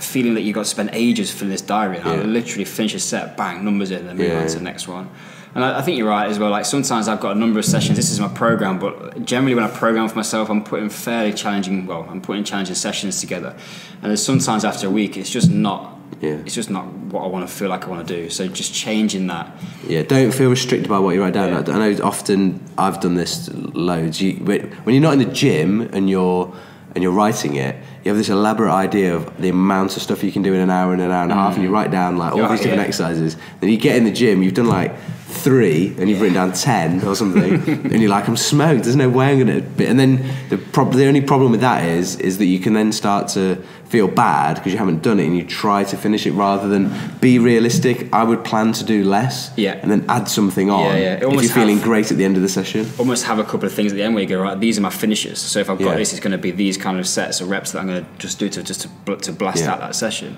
feeling 0.01 0.35
that 0.35 0.43
you've 0.43 0.55
got 0.55 0.65
to 0.65 0.69
spend 0.71 0.91
ages 0.93 1.31
filling 1.31 1.51
this 1.51 1.61
diary. 1.61 1.99
And 1.99 2.09
I 2.09 2.17
literally 2.23 2.65
finish 2.65 2.95
a 2.95 3.01
set, 3.01 3.37
bang, 3.37 3.65
numbers 3.65 3.91
in, 3.93 3.99
and 4.01 4.09
then 4.09 4.17
move 4.17 4.29
Yeah, 4.29 4.41
on 4.41 4.47
to 4.47 4.53
yeah. 4.53 4.59
the 4.59 4.65
next 4.65 4.89
one. 4.89 5.11
And 5.59 5.65
I, 5.65 5.81
I 5.81 5.83
think 5.83 5.99
you're 5.99 6.09
right 6.09 6.31
as 6.31 6.39
well. 6.39 6.51
Like 6.51 6.65
sometimes 6.65 7.09
I've 7.09 7.19
got 7.19 7.35
a 7.37 7.39
number 7.39 7.59
of 7.59 7.65
sessions. 7.65 7.97
This 7.97 8.13
is 8.13 8.21
my 8.21 8.29
program, 8.29 8.79
but 8.79 9.25
generally 9.25 9.57
when 9.57 9.65
I 9.65 9.69
program 9.69 10.09
for 10.09 10.15
myself, 10.15 10.49
I'm 10.49 10.63
putting 10.63 10.89
fairly 10.89 11.33
challenging. 11.33 11.85
Well, 11.85 12.07
I'm 12.09 12.21
putting 12.21 12.45
challenging 12.45 12.77
sessions 12.77 13.21
together. 13.21 13.57
And 14.01 14.05
there's 14.05 14.25
sometimes 14.25 14.65
after 14.65 14.87
a 14.87 14.91
week, 14.91 15.17
it's 15.17 15.31
just 15.31 15.51
not. 15.51 15.99
Yeah. 16.21 16.37
It's 16.47 16.55
just 16.55 16.71
not 16.71 16.87
what 16.87 17.25
I 17.25 17.27
want 17.27 17.49
to 17.49 17.53
feel 17.53 17.71
like 17.71 17.87
I 17.87 17.89
want 17.89 18.07
to 18.07 18.15
do. 18.17 18.31
So 18.31 18.47
just 18.47 18.73
changing 18.73 19.27
that. 19.27 19.53
Yeah, 19.85 20.05
don't 20.05 20.33
feel 20.33 20.49
restricted 20.49 20.89
by 20.89 21.01
what 21.01 21.17
you 21.17 21.23
write 21.23 21.35
down. 21.35 21.51
Yeah. 21.51 21.75
I 21.75 21.91
know 21.91 22.05
often 22.05 22.65
I've 22.79 23.01
done 23.01 23.17
this 23.17 23.51
loads. 23.53 24.23
You, 24.23 24.35
when 24.35 24.95
you're 24.95 25.03
not 25.03 25.15
in 25.15 25.19
the 25.19 25.25
gym 25.25 25.81
and 25.93 26.09
you're 26.09 26.55
and 26.95 27.03
you're 27.03 27.13
writing 27.13 27.57
it, 27.57 27.75
you 28.05 28.11
have 28.11 28.17
this 28.17 28.29
elaborate 28.29 28.73
idea 28.73 29.15
of 29.15 29.41
the 29.41 29.49
amount 29.49 29.97
of 29.97 30.03
stuff 30.03 30.23
you 30.23 30.31
can 30.31 30.43
do 30.43 30.55
in 30.55 30.61
an 30.61 30.71
hour 30.71 30.93
and 30.93 31.03
an 31.03 31.11
hour 31.11 31.25
and 31.25 31.33
a 31.33 31.35
half, 31.35 31.55
and 31.55 31.63
mm. 31.63 31.67
you 31.67 31.71
write 31.73 31.91
down 31.91 32.17
like 32.17 32.33
all 32.33 32.39
Yeah, 32.39 32.49
these 32.49 32.61
different 32.61 32.81
yeah. 32.81 32.87
exercises. 32.87 33.37
Then 33.61 33.71
you 33.71 33.77
get 33.77 33.97
in 33.97 34.05
the 34.05 34.13
gym, 34.13 34.43
you've 34.43 34.55
done 34.55 34.69
like 34.69 34.95
three, 35.29 35.95
and 35.99 36.09
you've 36.09 36.21
written 36.21 36.35
down 36.35 36.53
ten 36.53 37.05
or 37.05 37.15
something, 37.15 37.55
and 37.93 38.01
you're 38.01 38.11
like, 38.11 38.29
I'm 38.29 38.37
smoked. 38.37 38.85
There's 38.85 38.97
no 38.97 39.09
way 39.09 39.33
I'm 39.33 39.39
gonna. 39.39 39.61
Be. 39.61 39.87
And 39.87 39.99
then 39.99 40.25
the 40.49 40.59
prob- 40.59 40.95
the 40.95 41.07
only 41.07 41.21
problem 41.21 41.53
with 41.53 41.61
that 41.61 41.85
is 41.85 42.17
is 42.17 42.39
that 42.39 42.47
you 42.47 42.59
can 42.59 42.73
then 42.73 42.93
start 42.93 43.29
to 43.29 43.57
feel 43.89 44.07
bad 44.07 44.57
because 44.57 44.71
you 44.71 44.79
haven't 44.79 45.03
done 45.03 45.19
it, 45.21 45.27
and 45.27 45.37
you 45.37 45.45
try 45.45 45.83
to 45.85 45.97
finish 45.97 46.27
it 46.27 46.33
rather 46.33 46.69
than 46.69 46.91
be 47.21 47.39
realistic. 47.39 48.13
I 48.13 48.23
would 48.25 48.45
plan 48.45 48.73
to 48.75 48.85
do 48.85 49.05
less, 49.05 49.51
Yeah. 49.57 49.79
and 49.83 49.91
then 49.91 50.05
add 50.09 50.29
something 50.29 50.71
on. 50.71 50.85
Yeah, 50.97 50.97
yeah. 50.97 51.15
If 51.27 51.43
you're 51.43 51.43
feeling 51.53 51.77
have- 51.77 51.85
great 51.85 52.11
at 52.11 52.17
the 52.19 52.25
end 52.25 52.37
of 52.37 52.43
the 52.43 52.49
session. 52.49 52.87
almost 52.99 53.25
have 53.25 53.39
a 53.39 53.45
couple 53.45 53.65
of 53.67 53.73
things 53.73 53.93
at 53.93 53.97
the 53.97 54.03
end 54.03 54.15
where 54.15 54.23
you 54.23 54.29
go 54.29 54.41
right 54.41 54.59
these 54.61 54.79
are 54.79 54.81
my 54.81 54.91
finishes 54.91 55.39
so 55.39 55.59
if 55.61 55.69
i've 55.71 55.79
got 55.79 55.91
Yeah. 55.93 55.97
this 55.97 56.13
it's 56.13 56.21
going 56.21 56.33
to 56.33 56.39
be 56.39 56.51
these 56.51 56.77
kind 56.77 56.99
of 56.99 57.07
sets 57.07 57.41
of 57.41 57.49
reps 57.51 57.73
that 57.73 57.81
i'm 57.81 57.87
going 57.87 58.05
to 58.05 58.11
just 58.19 58.39
do 58.39 58.49
to 58.49 58.63
just 58.63 58.81
to, 58.83 58.89
bl- 58.89 59.15
to 59.15 59.33
blast 59.33 59.59
Yeah. 59.65 59.73
out 59.73 59.81
that 59.81 59.95
session 59.95 60.37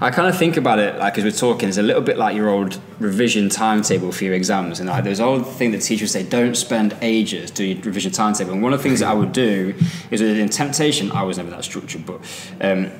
i 0.00 0.10
kind 0.10 0.28
of 0.28 0.36
think 0.38 0.56
about 0.56 0.78
it 0.78 0.98
like 0.98 1.16
as 1.18 1.24
we're 1.24 1.30
talking 1.30 1.68
it's 1.68 1.78
a 1.78 1.82
little 1.82 2.02
bit 2.02 2.16
like 2.18 2.34
your 2.36 2.48
old 2.48 2.78
revision 2.98 3.48
timetable 3.48 4.12
for 4.12 4.24
your 4.24 4.31
exams 4.32 4.80
and 4.80 4.88
like 4.88 5.04
there's 5.04 5.20
old 5.20 5.46
thing 5.46 5.70
that 5.72 5.80
teachers 5.80 6.10
say 6.10 6.22
don't 6.22 6.56
spend 6.56 6.96
ages 7.02 7.50
doing 7.50 7.76
your 7.76 7.84
revision 7.84 8.10
timetable 8.12 8.52
and 8.52 8.62
one 8.62 8.72
of 8.72 8.78
the 8.78 8.82
things 8.82 9.00
that 9.00 9.08
i 9.08 9.14
would 9.14 9.32
do 9.32 9.74
is 10.10 10.20
in 10.20 10.48
temptation 10.48 11.10
i 11.12 11.22
was 11.22 11.36
never 11.36 11.50
that 11.50 11.64
structured 11.64 12.04
but 12.06 12.20
um, 12.60 12.90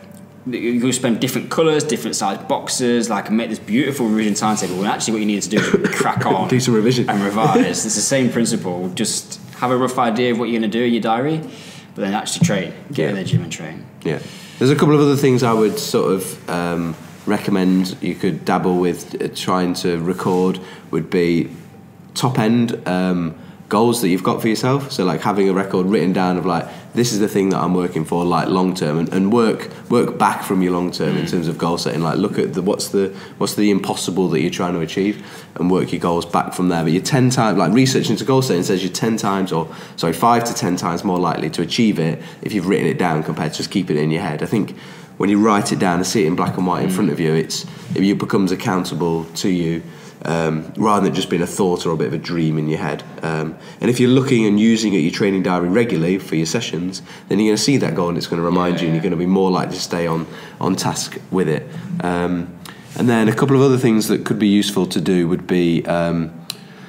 you 0.46 0.80
can 0.80 0.92
spend 0.92 1.20
different 1.20 1.50
colours, 1.50 1.84
different 1.84 2.16
size 2.16 2.38
boxes, 2.48 3.08
like 3.08 3.28
and 3.28 3.36
make 3.36 3.48
this 3.48 3.60
beautiful 3.60 4.08
revision 4.08 4.34
timetable. 4.34 4.76
When 4.76 4.86
actually, 4.86 5.12
what 5.12 5.20
you 5.20 5.26
need 5.26 5.42
to 5.42 5.48
do 5.48 5.58
is 5.58 5.94
crack 5.94 6.26
on, 6.26 6.48
Do 6.48 6.58
some 6.58 6.74
revision. 6.74 7.08
and 7.08 7.22
revise. 7.22 7.84
it's 7.84 7.84
the 7.84 7.90
same 7.90 8.30
principle. 8.30 8.88
Just 8.90 9.40
have 9.58 9.70
a 9.70 9.76
rough 9.76 9.98
idea 9.98 10.32
of 10.32 10.38
what 10.38 10.48
you're 10.48 10.60
going 10.60 10.68
to 10.70 10.78
do 10.78 10.84
in 10.84 10.92
your 10.92 11.02
diary, 11.02 11.38
but 11.94 12.02
then 12.02 12.14
actually 12.14 12.44
train. 12.44 12.72
Get 12.92 13.10
in 13.10 13.16
the 13.16 13.24
gym 13.24 13.42
and 13.44 13.52
train. 13.52 13.86
Yeah. 14.02 14.18
There's 14.58 14.70
a 14.70 14.74
couple 14.74 14.94
of 14.94 15.00
other 15.00 15.16
things 15.16 15.42
I 15.44 15.52
would 15.52 15.78
sort 15.78 16.12
of 16.12 16.50
um, 16.50 16.96
recommend 17.26 17.96
you 18.02 18.14
could 18.14 18.44
dabble 18.44 18.78
with 18.78 19.20
uh, 19.20 19.28
trying 19.34 19.74
to 19.74 19.98
record 19.98 20.60
would 20.90 21.10
be 21.10 21.50
top 22.14 22.38
end 22.38 22.86
um, 22.86 23.38
goals 23.68 24.02
that 24.02 24.08
you've 24.08 24.22
got 24.22 24.42
for 24.42 24.48
yourself. 24.48 24.92
So 24.92 25.04
like 25.04 25.22
having 25.22 25.48
a 25.48 25.54
record 25.54 25.86
written 25.86 26.12
down 26.12 26.36
of 26.36 26.44
like 26.44 26.68
this 26.92 27.10
is 27.10 27.20
the 27.20 27.28
thing 27.28 27.48
that 27.50 27.58
I'm 27.58 27.72
working 27.72 28.04
for 28.04 28.22
like 28.22 28.48
long 28.48 28.74
term 28.74 28.98
and, 28.98 29.08
and 29.14 29.32
work 29.32 29.70
work 29.88 30.18
back 30.18 30.42
from 30.42 30.60
your 30.60 30.72
long 30.72 30.90
term 30.90 31.16
in 31.16 31.26
terms 31.26 31.48
of 31.48 31.56
goal 31.56 31.78
setting. 31.78 32.02
Like 32.02 32.18
look 32.18 32.38
at 32.38 32.52
the 32.52 32.60
what's 32.60 32.88
the 32.88 33.16
what's 33.38 33.54
the 33.54 33.70
impossible 33.70 34.28
that 34.28 34.40
you're 34.42 34.50
trying 34.50 34.74
to 34.74 34.80
achieve 34.80 35.24
and 35.54 35.70
work 35.70 35.90
your 35.90 36.02
goals 36.02 36.26
back 36.26 36.52
from 36.52 36.68
there. 36.68 36.82
But 36.82 36.92
you're 36.92 37.02
ten 37.02 37.30
times 37.30 37.56
like 37.56 37.72
research 37.72 38.10
into 38.10 38.26
goal 38.26 38.42
setting 38.42 38.62
says 38.62 38.82
you're 38.82 38.92
ten 38.92 39.16
times 39.16 39.52
or 39.52 39.74
sorry 39.96 40.12
five 40.12 40.44
to 40.44 40.54
ten 40.54 40.76
times 40.76 41.02
more 41.02 41.18
likely 41.18 41.48
to 41.50 41.62
achieve 41.62 41.98
it 41.98 42.22
if 42.42 42.52
you've 42.52 42.66
written 42.66 42.86
it 42.86 42.98
down 42.98 43.22
compared 43.22 43.52
to 43.52 43.56
just 43.56 43.70
keeping 43.70 43.96
it 43.96 44.00
in 44.00 44.10
your 44.10 44.22
head. 44.22 44.42
I 44.42 44.46
think 44.46 44.76
when 45.22 45.30
you 45.30 45.38
write 45.38 45.70
it 45.70 45.78
down 45.78 45.98
and 45.98 46.06
see 46.06 46.24
it 46.24 46.26
in 46.26 46.34
black 46.34 46.56
and 46.56 46.66
white 46.66 46.82
in 46.82 46.90
front 46.90 47.08
of 47.08 47.20
you, 47.20 47.32
it's 47.32 47.64
it 47.94 48.18
becomes 48.18 48.50
accountable 48.50 49.24
to 49.26 49.48
you 49.48 49.80
um, 50.24 50.72
rather 50.76 51.04
than 51.04 51.14
just 51.14 51.30
being 51.30 51.42
a 51.42 51.46
thought 51.46 51.86
or 51.86 51.92
a 51.92 51.96
bit 51.96 52.08
of 52.08 52.12
a 52.12 52.18
dream 52.18 52.58
in 52.58 52.68
your 52.68 52.80
head. 52.80 53.04
Um, 53.22 53.56
and 53.80 53.88
if 53.88 54.00
you're 54.00 54.10
looking 54.10 54.46
and 54.46 54.58
using 54.58 54.96
at 54.96 55.00
your 55.00 55.12
training 55.12 55.44
diary 55.44 55.68
regularly 55.68 56.18
for 56.18 56.34
your 56.34 56.46
sessions, 56.46 57.02
then 57.28 57.38
you're 57.38 57.50
going 57.50 57.56
to 57.56 57.62
see 57.62 57.76
that 57.76 57.94
goal 57.94 58.08
and 58.08 58.18
it's 58.18 58.26
going 58.26 58.42
to 58.42 58.44
remind 58.44 58.78
Yeah, 58.78 58.80
you, 58.80 58.86
and 58.88 58.96
you're 58.96 59.02
going 59.02 59.12
to 59.12 59.16
be 59.16 59.26
more 59.26 59.52
likely 59.52 59.76
to 59.76 59.80
stay 59.80 60.08
on 60.08 60.26
on 60.60 60.74
task 60.74 61.16
with 61.30 61.48
it. 61.48 61.68
Um, 62.00 62.58
and 62.96 63.08
then 63.08 63.28
a 63.28 63.32
couple 63.32 63.54
of 63.54 63.62
other 63.62 63.78
things 63.78 64.08
that 64.08 64.24
could 64.24 64.40
be 64.40 64.48
useful 64.48 64.86
to 64.86 65.00
do 65.00 65.28
would 65.28 65.46
be. 65.46 65.86
Um, 65.86 66.32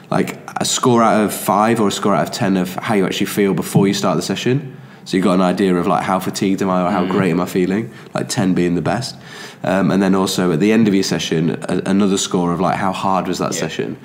like 0.09 0.37
a 0.57 0.65
score 0.65 1.01
out 1.01 1.23
of 1.23 1.33
five 1.33 1.79
or 1.79 1.87
a 1.87 1.91
score 1.91 2.13
out 2.13 2.27
of 2.27 2.31
ten 2.31 2.57
of 2.57 2.75
how 2.75 2.93
you 2.93 3.05
actually 3.05 3.25
feel 3.25 3.53
before 3.53 3.87
you 3.87 3.93
start 3.93 4.15
the 4.15 4.21
session. 4.21 4.77
So 5.05 5.17
you've 5.17 5.23
got 5.25 5.33
an 5.33 5.41
idea 5.41 5.75
of 5.75 5.85
like 5.85 6.03
how 6.03 6.19
fatigued 6.19 6.61
am 6.61 6.69
I 6.69 6.81
or 6.81 6.89
how 6.91 7.05
great 7.05 7.31
am 7.31 7.41
I 7.41 7.45
feeling, 7.45 7.91
like 8.13 8.29
ten 8.29 8.53
being 8.53 8.75
the 8.75 8.81
best, 8.81 9.17
um, 9.63 9.91
and 9.91 10.01
then 10.01 10.15
also 10.15 10.51
at 10.53 10.59
the 10.61 10.71
end 10.71 10.87
of 10.87 10.93
your 10.93 11.03
session 11.03 11.49
a, 11.51 11.81
another 11.85 12.17
score 12.17 12.53
of 12.53 12.59
like 12.61 12.77
how 12.77 12.93
hard 12.93 13.27
was 13.27 13.39
that 13.39 13.53
Yeah. 13.53 13.59
session, 13.59 13.97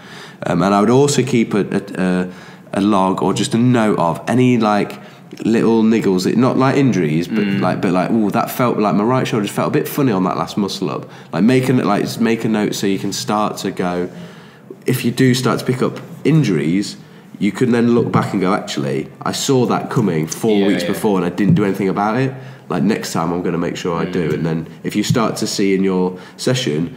um, 0.47 0.63
and 0.63 0.75
I 0.75 0.81
would 0.81 0.91
also 0.91 1.23
keep 1.23 1.55
a, 1.55 1.61
a, 1.97 2.29
a, 2.73 2.81
log 2.81 3.23
or 3.23 3.33
just 3.33 3.55
a 3.55 3.59
note 3.59 3.99
of 3.99 4.21
any 4.29 4.59
like 4.59 4.99
little 5.45 5.85
niggles, 5.85 6.25
that- 6.25 6.37
not 6.37 6.57
like 6.57 6.77
injuries, 6.77 7.29
but 7.29 7.45
like 7.47 7.81
but 7.81 7.93
like 7.93 8.11
oh 8.11 8.31
that 8.31 8.51
felt 8.51 8.77
like 8.79 8.97
my 8.97 9.05
right 9.05 9.27
shoulder 9.29 9.45
just 9.45 9.55
felt 9.55 9.69
a 9.69 9.79
bit 9.79 9.87
funny 9.87 10.11
on 10.11 10.25
that 10.25 10.37
last 10.37 10.57
muscle 10.57 10.91
up. 10.91 11.09
Like 11.33 11.45
make 11.45 11.69
a 11.69 11.75
like 11.75 12.21
make 12.21 12.45
a 12.45 12.49
note 12.49 12.75
so 12.75 12.89
you 12.89 12.99
can 12.99 13.13
start 13.13 13.57
to 13.59 13.71
go. 13.71 14.11
If 14.85 15.05
you 15.05 15.13
do 15.13 15.33
start 15.35 15.61
to 15.61 15.65
pick 15.65 15.81
up 15.81 16.01
injuries, 16.25 16.97
you 17.39 17.53
can 17.53 17.71
then 17.73 17.95
look 17.95 18.11
back 18.11 18.33
and 18.33 18.41
go, 18.41 18.53
actually, 18.53 19.09
I 19.23 19.33
saw 19.33 19.67
that 19.67 19.91
coming 19.91 20.27
four 20.27 20.59
Yeah, 20.59 20.67
weeks 20.67 20.83
yeah. 20.83 20.89
before 20.89 21.17
and 21.19 21.25
I 21.25 21.31
didn't 21.31 21.55
do 21.55 21.65
anything 21.65 21.89
about 21.89 22.17
it. 22.17 22.35
Like 22.69 22.83
next 22.83 23.13
time, 23.13 23.33
I'm 23.33 23.43
going 23.43 23.53
to 23.53 23.59
make 23.59 23.77
sure 23.77 23.97
I 23.97 24.07
Mm. 24.07 24.13
do. 24.13 24.33
And 24.35 24.45
then 24.45 24.67
if 24.83 24.95
you 24.97 25.03
start 25.03 25.37
to 25.37 25.47
see 25.47 25.75
in 25.75 25.85
your 25.85 26.19
session, 26.37 26.95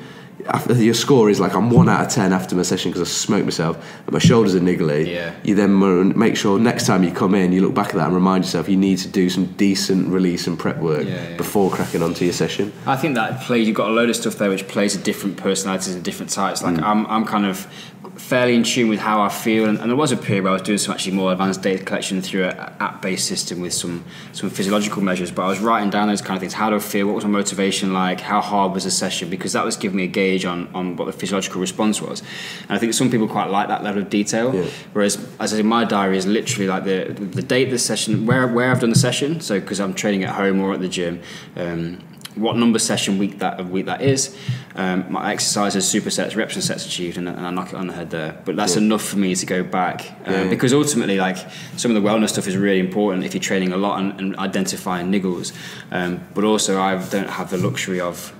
after 0.47 0.73
your 0.73 0.93
score 0.93 1.29
is 1.29 1.39
like 1.39 1.53
I'm 1.53 1.69
one 1.69 1.89
out 1.89 2.05
of 2.05 2.11
ten 2.11 2.33
after 2.33 2.55
my 2.55 2.61
session 2.63 2.91
because 2.91 3.07
I 3.07 3.11
smoked 3.11 3.45
myself 3.45 3.77
and 4.05 4.11
my 4.11 4.19
shoulders 4.19 4.55
are 4.55 4.59
niggly. 4.59 5.07
Yeah. 5.07 5.33
You 5.43 5.55
then 5.55 6.17
make 6.17 6.35
sure 6.37 6.59
next 6.59 6.85
time 6.85 7.03
you 7.03 7.11
come 7.11 7.35
in, 7.35 7.51
you 7.51 7.61
look 7.61 7.73
back 7.73 7.89
at 7.89 7.95
that 7.95 8.05
and 8.05 8.15
remind 8.15 8.43
yourself 8.43 8.69
you 8.69 8.77
need 8.77 8.97
to 8.99 9.07
do 9.07 9.29
some 9.29 9.45
decent 9.53 10.07
release 10.09 10.47
and 10.47 10.57
prep 10.57 10.77
work 10.77 11.05
Yeah, 11.05 11.29
yeah. 11.29 11.37
before 11.37 11.69
cracking 11.69 12.01
onto 12.03 12.25
your 12.25 12.33
session. 12.33 12.71
I 12.85 12.95
think 12.95 13.15
that 13.15 13.41
plays. 13.41 13.67
You've 13.67 13.77
got 13.77 13.89
a 13.89 13.93
load 13.93 14.09
of 14.09 14.15
stuff 14.15 14.35
there 14.35 14.49
which 14.49 14.67
plays 14.67 14.95
to 14.95 15.01
different 15.01 15.37
personalities 15.37 15.95
and 15.95 16.03
different 16.03 16.31
types. 16.31 16.63
Like 16.63 16.75
mm. 16.75 16.83
I'm, 16.83 17.05
I'm 17.07 17.25
kind 17.25 17.45
of 17.45 17.67
fairly 18.15 18.55
in 18.55 18.63
tune 18.63 18.89
with 18.89 18.99
how 18.99 19.21
I 19.21 19.29
feel, 19.29 19.67
and, 19.67 19.77
and 19.79 19.89
there 19.89 19.97
was 19.97 20.11
a 20.11 20.17
period 20.17 20.43
where 20.43 20.51
I 20.51 20.53
was 20.53 20.61
doing 20.61 20.77
some 20.77 20.93
actually 20.93 21.15
more 21.15 21.31
advanced 21.31 21.61
data 21.61 21.83
collection 21.83 22.21
through 22.21 22.45
an 22.45 22.57
app-based 22.79 23.27
system 23.27 23.61
with 23.61 23.73
some 23.73 24.03
some 24.31 24.49
physiological 24.49 25.01
measures. 25.01 25.31
But 25.31 25.43
I 25.43 25.47
was 25.47 25.59
writing 25.59 25.89
down 25.89 26.07
those 26.07 26.21
kind 26.21 26.35
of 26.35 26.41
things. 26.41 26.53
How 26.53 26.69
do 26.69 26.75
I 26.77 26.79
feel? 26.79 27.07
What 27.07 27.15
was 27.15 27.25
my 27.25 27.31
motivation 27.31 27.93
like? 27.93 28.19
How 28.21 28.41
hard 28.41 28.73
was 28.73 28.83
the 28.83 28.91
session? 28.91 29.29
Because 29.29 29.53
that 29.53 29.65
was 29.65 29.75
giving 29.75 29.97
me 29.97 30.03
a 30.03 30.07
gauge 30.07 30.30
on 30.45 30.67
on 30.73 30.95
what 30.95 31.05
the 31.05 31.11
physiological 31.13 31.59
response 31.61 32.01
was. 32.01 32.21
And 32.67 32.71
I 32.71 32.77
think 32.77 32.93
some 32.93 33.09
people 33.09 33.27
quite 33.27 33.49
like 33.49 33.67
that 33.67 33.83
level 33.83 34.01
of 34.01 34.09
detail. 34.09 34.53
Yeah. 34.55 34.65
Whereas, 34.93 35.17
as 35.39 35.53
I 35.53 35.57
said, 35.57 35.65
my 35.65 35.85
diary 35.85 36.17
is 36.17 36.25
literally 36.25 36.67
like 36.67 36.83
the 36.83 37.13
the 37.13 37.41
date 37.41 37.65
of 37.65 37.71
the 37.71 37.79
session, 37.79 38.25
where 38.25 38.47
where 38.47 38.71
I've 38.71 38.79
done 38.79 38.91
the 38.91 38.99
session. 38.99 39.41
So 39.41 39.59
because 39.59 39.79
I'm 39.79 39.93
training 39.93 40.23
at 40.23 40.35
home 40.35 40.59
or 40.61 40.73
at 40.73 40.79
the 40.79 40.89
gym. 40.89 41.21
Um, 41.55 41.99
what 42.35 42.55
number 42.55 42.79
session 42.79 43.17
week 43.17 43.39
that 43.39 43.59
of 43.59 43.71
week 43.71 43.85
that 43.87 44.01
is. 44.01 44.35
Um, 44.75 45.11
my 45.11 45.33
exercises, 45.33 45.83
supersets, 45.85 46.35
reps 46.37 46.55
and 46.55 46.63
sets 46.63 46.85
achieved, 46.85 47.17
and, 47.17 47.27
and 47.27 47.45
I 47.45 47.49
knock 47.51 47.73
it 47.73 47.75
on 47.75 47.87
the 47.87 47.93
head 47.93 48.09
there. 48.09 48.41
But 48.45 48.55
that's 48.55 48.75
Yeah. 48.75 48.83
enough 48.83 49.03
for 49.03 49.17
me 49.17 49.35
to 49.35 49.45
go 49.45 49.63
back 49.63 50.11
um, 50.25 50.33
yeah. 50.33 50.43
because 50.47 50.73
ultimately, 50.73 51.17
like 51.17 51.37
some 51.75 51.93
of 51.93 52.01
the 52.01 52.07
wellness 52.07 52.29
stuff 52.29 52.47
is 52.47 52.55
really 52.55 52.79
important 52.79 53.25
if 53.25 53.33
you're 53.33 53.41
training 53.41 53.73
a 53.73 53.77
lot 53.77 53.99
and, 53.99 54.17
and 54.19 54.37
identifying 54.37 55.11
niggles. 55.11 55.51
Um, 55.91 56.21
but 56.33 56.45
also, 56.45 56.79
I 56.79 56.95
don't 57.09 57.29
have 57.29 57.49
the 57.49 57.57
luxury 57.57 57.99
of 57.99 58.33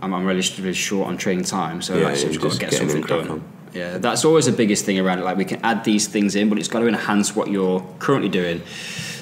I'm, 0.00 0.14
I'm 0.14 0.24
really, 0.24 0.42
really 0.58 0.72
short 0.74 1.08
on 1.08 1.16
training 1.16 1.44
time, 1.44 1.82
so 1.82 1.96
Yeah, 1.96 2.08
I've 2.08 2.16
yeah, 2.18 2.28
just 2.28 2.40
got 2.40 2.52
to 2.52 2.58
get 2.58 2.72
something 2.72 3.02
done. 3.02 3.42
Yeah, 3.74 3.98
that's 3.98 4.24
always 4.24 4.46
the 4.46 4.52
biggest 4.52 4.84
thing 4.84 4.98
around 4.98 5.18
it. 5.18 5.24
Like 5.24 5.36
we 5.36 5.44
can 5.44 5.60
add 5.62 5.84
these 5.84 6.06
things 6.08 6.34
in, 6.36 6.48
but 6.48 6.58
it's 6.58 6.68
got 6.68 6.80
to 6.80 6.88
enhance 6.88 7.36
what 7.36 7.48
you're 7.50 7.80
currently 7.98 8.28
doing. 8.30 8.62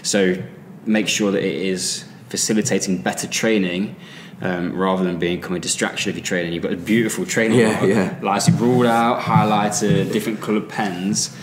So 0.02 0.37
make 0.85 1.09
sure 1.09 1.33
that 1.33 1.42
it 1.42 1.54
is 1.54 2.04
facilitating 2.28 3.02
better 3.02 3.26
training. 3.26 3.97
Um, 4.42 4.76
rather 4.76 5.02
than 5.02 5.18
becoming 5.18 5.56
a 5.56 5.61
distraction 5.61 6.11
of 6.11 6.16
you're 6.16 6.23
training, 6.23 6.52
you've 6.52 6.62
got 6.62 6.73
a 6.75 6.76
beautiful 6.76 7.25
training 7.25 7.59
Yeah, 7.59 7.80
log, 7.80 7.88
yeah. 7.88 8.18
Like 8.21 8.37
it's 8.47 8.50
ruled 8.50 8.85
out, 8.85 9.21
highlighted, 9.23 10.12
different 10.12 10.42
coloured 10.42 10.68
pens. 10.68 11.35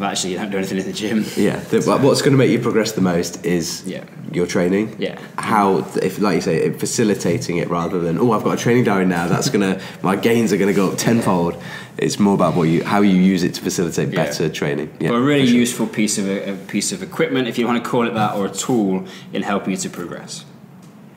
But 0.00 0.12
actually, 0.12 0.32
you 0.32 0.38
don't 0.38 0.50
do 0.50 0.56
anything 0.56 0.78
in 0.78 0.86
the 0.86 0.92
gym. 0.94 1.26
Yeah, 1.36 1.56
the, 1.60 1.82
but 1.84 2.00
what's 2.00 2.22
going 2.22 2.32
to 2.32 2.38
make 2.38 2.50
you 2.50 2.58
progress 2.58 2.92
the 2.92 3.02
most 3.02 3.44
is 3.44 3.84
Yeah. 3.86 4.02
your 4.32 4.46
training. 4.46 4.96
Yeah. 4.98 5.20
How, 5.36 5.86
if 6.02 6.18
like 6.18 6.36
you 6.36 6.40
say, 6.40 6.70
facilitating 6.72 7.58
it 7.58 7.68
rather 7.68 8.00
than 8.00 8.16
oh, 8.18 8.32
I've 8.32 8.42
got 8.42 8.58
a 8.58 8.62
training 8.62 8.84
diary 8.84 9.04
now. 9.04 9.28
That's 9.28 9.50
gonna 9.50 9.78
my 10.02 10.16
gains 10.16 10.54
are 10.54 10.56
going 10.56 10.72
to 10.74 10.80
go 10.82 10.90
up 10.90 10.96
tenfold. 10.96 11.62
It's 11.98 12.18
more 12.18 12.32
about 12.32 12.56
what 12.56 12.62
you 12.64 12.82
how 12.82 13.02
you 13.02 13.14
use 13.14 13.42
it 13.44 13.52
to 13.56 13.60
facilitate 13.60 14.08
Yeah. 14.08 14.24
better 14.24 14.48
training. 14.48 14.88
Yeah, 15.00 15.10
But 15.10 15.16
a 15.16 15.20
really 15.20 15.46
sure. 15.46 15.56
useful 15.56 15.86
piece 15.86 16.16
of 16.16 16.26
a, 16.26 16.52
a 16.52 16.56
piece 16.56 16.92
of 16.92 17.02
equipment, 17.02 17.46
if 17.46 17.58
you 17.58 17.66
want 17.66 17.84
to 17.84 17.90
call 17.90 18.06
it 18.06 18.14
that, 18.14 18.36
or 18.36 18.46
a 18.46 18.50
tool 18.50 19.04
in 19.34 19.42
helping 19.42 19.72
you 19.72 19.76
to 19.76 19.90
progress. 19.90 20.46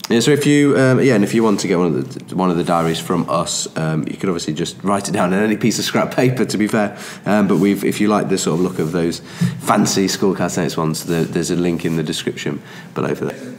Yeah, 0.10 0.20
so 0.20 0.32
if 0.32 0.46
you 0.46 0.78
um, 0.78 1.02
yeah, 1.02 1.16
and 1.16 1.24
if 1.24 1.34
you 1.34 1.44
want 1.44 1.62
to 1.62 1.68
get 1.68 1.78
one 1.78 1.88
of 1.88 2.14
the 2.14 2.36
one 2.36 2.52
of 2.52 2.58
the 2.58 2.64
diaries 2.64 3.00
from 3.00 3.30
us, 3.30 3.68
um, 3.78 4.06
you 4.06 4.18
could 4.18 4.28
obviously 4.28 4.54
just 4.54 4.84
write 4.84 5.08
it 5.08 5.14
down 5.14 5.34
on 5.34 5.42
any 5.42 5.56
piece 5.56 5.80
of 5.80 5.86
scrap 5.86 6.14
paper. 6.14 6.44
To 6.44 6.58
be 6.58 6.68
fair, 6.68 6.98
um, 7.26 7.48
but 7.48 7.58
we've 7.58 7.86
if 7.86 8.02
you 8.02 8.10
like 8.10 8.28
the 8.28 8.38
sort 8.38 8.56
of 8.60 8.62
look 8.66 8.80
of 8.80 8.92
those 8.92 9.22
fancy 9.62 10.10
school 10.10 10.36
calisthenics 10.36 10.76
ones, 10.76 11.06
there, 11.06 11.24
there's 11.24 11.52
a 11.52 11.56
link 11.56 11.86
in 11.86 11.96
the 11.96 12.04
description 12.04 12.62
below 12.94 13.16
for 13.16 13.26
that. 13.26 13.54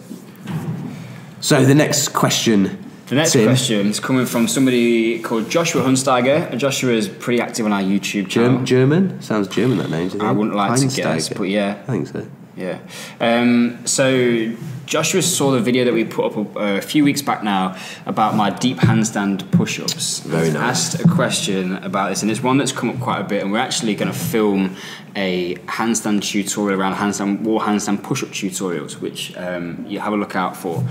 So 1.41 1.65
the 1.65 1.75
next 1.75 2.09
question. 2.09 2.81
The 3.07 3.17
next 3.17 3.33
Tim, 3.33 3.45
question 3.45 3.87
is 3.89 4.01
coming 4.01 4.25
from 4.25 4.49
somebody 4.49 5.19
called 5.21 5.51
Joshua 5.51 5.83
Hunsteiger. 5.83 6.51
And 6.51 6.59
Joshua 6.59 6.93
is 6.93 7.07
pretty 7.07 7.41
active 7.41 7.67
on 7.67 7.73
our 7.73 7.83
YouTube 7.83 8.29
channel. 8.29 8.57
Germ- 8.59 8.65
German 8.65 9.23
sounds 9.23 9.49
German. 9.49 9.77
That 9.77 9.91
name. 9.91 10.11
I 10.23 10.33
wouldn't 10.33 10.57
like 10.57 10.81
to 10.81 10.87
guess, 10.87 11.29
Heinsteiger. 11.29 11.37
but 11.37 11.49
yeah. 11.51 11.83
I 11.87 11.91
think 11.91 12.09
so. 12.09 12.27
Yeah. 12.57 12.79
Um, 13.21 13.87
so 13.87 14.55
Joshua 14.87 15.23
saw 15.23 15.51
the 15.53 15.61
video 15.61 15.85
that 15.85 15.95
we 15.95 16.05
put 16.05 16.27
up 16.37 16.57
a, 16.57 16.77
a 16.77 16.81
few 16.81 17.05
weeks 17.05 17.23
back 17.23 17.43
now 17.43 17.77
about 18.07 18.35
my 18.35 18.51
deep 18.51 18.79
handstand 18.79 19.51
push-ups. 19.53 20.21
Very 20.21 20.51
nice. 20.51 20.95
Asked 20.95 21.01
a 21.05 21.09
question 21.09 21.77
about 21.77 22.11
this, 22.11 22.23
and 22.23 22.31
it's 22.31 22.43
one 22.43 22.59
that's 22.59 22.73
come 22.73 22.91
up 22.91 23.01
quite 23.01 23.21
a 23.21 23.25
bit. 23.25 23.43
And 23.43 23.51
we're 23.53 23.59
actually 23.59 23.95
going 23.95 24.13
to 24.13 24.19
film 24.19 24.77
a 25.17 25.55
handstand 25.67 26.23
tutorial 26.23 26.81
around 26.81 26.95
handstand 26.95 27.41
wall 27.43 27.61
handstand 27.61 28.03
push-up 28.03 28.31
tutorials, 28.31 29.01
which 29.01 29.37
um, 29.37 29.85
you 29.89 30.01
have 30.01 30.13
a 30.13 30.17
look 30.17 30.37
out 30.37 30.57
for. 30.57 30.85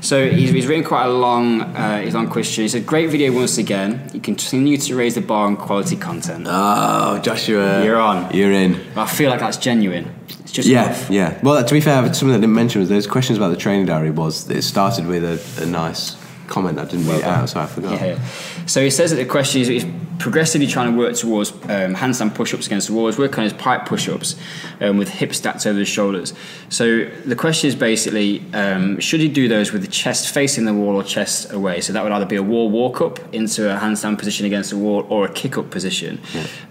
So 0.00 0.28
he's, 0.28 0.50
he's 0.50 0.66
written 0.66 0.84
quite 0.84 1.04
a 1.06 1.12
long, 1.12 1.60
uh, 1.62 2.00
his 2.00 2.14
long 2.14 2.28
question. 2.28 2.66
He 2.66 2.76
a 2.76 2.80
"Great 2.80 3.08
video 3.10 3.32
once 3.32 3.56
again. 3.58 4.10
You 4.12 4.20
continue 4.20 4.76
to 4.76 4.96
raise 4.96 5.14
the 5.14 5.20
bar 5.20 5.46
on 5.46 5.56
quality 5.56 5.96
content." 5.96 6.46
Oh, 6.48 7.18
Joshua, 7.20 7.84
You're 7.84 8.00
on. 8.00 8.34
You're 8.34 8.52
in. 8.52 8.80
I 8.96 9.06
feel 9.06 9.30
like 9.30 9.40
that's 9.40 9.56
genuine. 9.58 10.12
It's 10.28 10.50
just 10.52 10.68
Yeah, 10.68 10.86
enough. 10.86 11.10
yeah. 11.10 11.38
Well, 11.42 11.64
to 11.64 11.74
be 11.74 11.80
fair, 11.80 12.02
something 12.14 12.30
I 12.30 12.40
didn't 12.40 12.54
mention 12.54 12.80
was 12.80 12.88
those 12.88 13.06
questions 13.06 13.31
about 13.36 13.50
the 13.50 13.56
training 13.56 13.86
diary 13.86 14.10
was 14.10 14.48
it 14.50 14.62
started 14.62 15.06
with 15.06 15.24
a, 15.24 15.62
a 15.62 15.66
nice 15.66 16.16
comment 16.48 16.78
I 16.78 16.84
didn't 16.84 17.06
read 17.06 17.18
it 17.18 17.24
out, 17.24 17.48
so 17.48 17.60
I 17.60 17.66
forgot. 17.66 18.00
Yeah. 18.00 18.18
So 18.66 18.82
he 18.82 18.90
says 18.90 19.10
that 19.10 19.16
the 19.16 19.24
question 19.24 19.62
is 19.62 19.86
progressively 20.22 20.68
trying 20.68 20.92
to 20.92 20.96
work 20.96 21.14
towards 21.14 21.50
um, 21.50 21.94
handstand 21.94 22.34
push-ups 22.34 22.66
against 22.66 22.86
the 22.86 22.94
wall. 22.94 23.06
He's 23.06 23.18
working 23.18 23.38
on 23.38 23.44
his 23.44 23.52
pike 23.52 23.86
push-ups 23.86 24.36
um, 24.80 24.96
with 24.96 25.08
hips 25.08 25.38
stacked 25.38 25.66
over 25.66 25.80
his 25.80 25.88
shoulders. 25.88 26.32
So 26.68 27.06
the 27.26 27.34
question 27.34 27.66
is 27.68 27.74
basically, 27.74 28.42
um, 28.54 29.00
should 29.00 29.20
he 29.20 29.28
do 29.28 29.48
those 29.48 29.72
with 29.72 29.82
the 29.82 29.88
chest 29.88 30.32
facing 30.32 30.64
the 30.64 30.72
wall 30.72 30.94
or 30.94 31.02
chest 31.02 31.52
away? 31.52 31.80
So 31.80 31.92
that 31.92 32.02
would 32.04 32.12
either 32.12 32.24
be 32.24 32.36
a 32.36 32.42
wall 32.42 32.70
walk-up 32.70 33.18
into 33.34 33.74
a 33.74 33.78
handstand 33.78 34.18
position 34.18 34.46
against 34.46 34.70
the 34.70 34.76
wall 34.76 35.04
or 35.08 35.24
a 35.24 35.32
kick-up 35.32 35.70
position. 35.70 36.20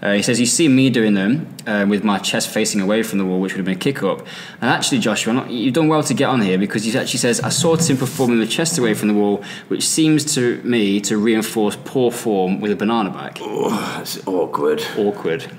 Uh, 0.00 0.12
he 0.12 0.22
says 0.22 0.38
he's 0.38 0.52
seen 0.52 0.74
me 0.74 0.88
doing 0.88 1.12
them 1.12 1.54
um, 1.66 1.90
with 1.90 2.02
my 2.04 2.18
chest 2.18 2.48
facing 2.48 2.80
away 2.80 3.02
from 3.02 3.18
the 3.18 3.24
wall, 3.26 3.38
which 3.38 3.52
would 3.52 3.58
have 3.58 3.66
been 3.66 3.76
a 3.76 3.78
kick-up. 3.78 4.20
And 4.62 4.70
actually, 4.70 4.98
Joshua, 4.98 5.34
not, 5.34 5.50
you've 5.50 5.74
done 5.74 5.88
well 5.88 6.02
to 6.02 6.14
get 6.14 6.28
on 6.30 6.40
here 6.40 6.56
because 6.56 6.84
he 6.84 6.98
actually 6.98 7.18
says, 7.18 7.40
I 7.40 7.50
saw 7.50 7.76
Tim 7.76 7.98
performing 7.98 8.40
the 8.40 8.46
chest 8.46 8.78
away 8.78 8.94
from 8.94 9.08
the 9.08 9.14
wall, 9.14 9.44
which 9.68 9.86
seems 9.86 10.34
to 10.34 10.62
me 10.62 11.00
to 11.02 11.18
reinforce 11.18 11.76
poor 11.84 12.10
form 12.10 12.60
with 12.62 12.72
a 12.72 12.76
banana 12.76 13.10
back. 13.10 13.41
Oh, 13.44 13.94
that's 13.98 14.26
awkward. 14.26 14.82
Awkward. 14.96 15.50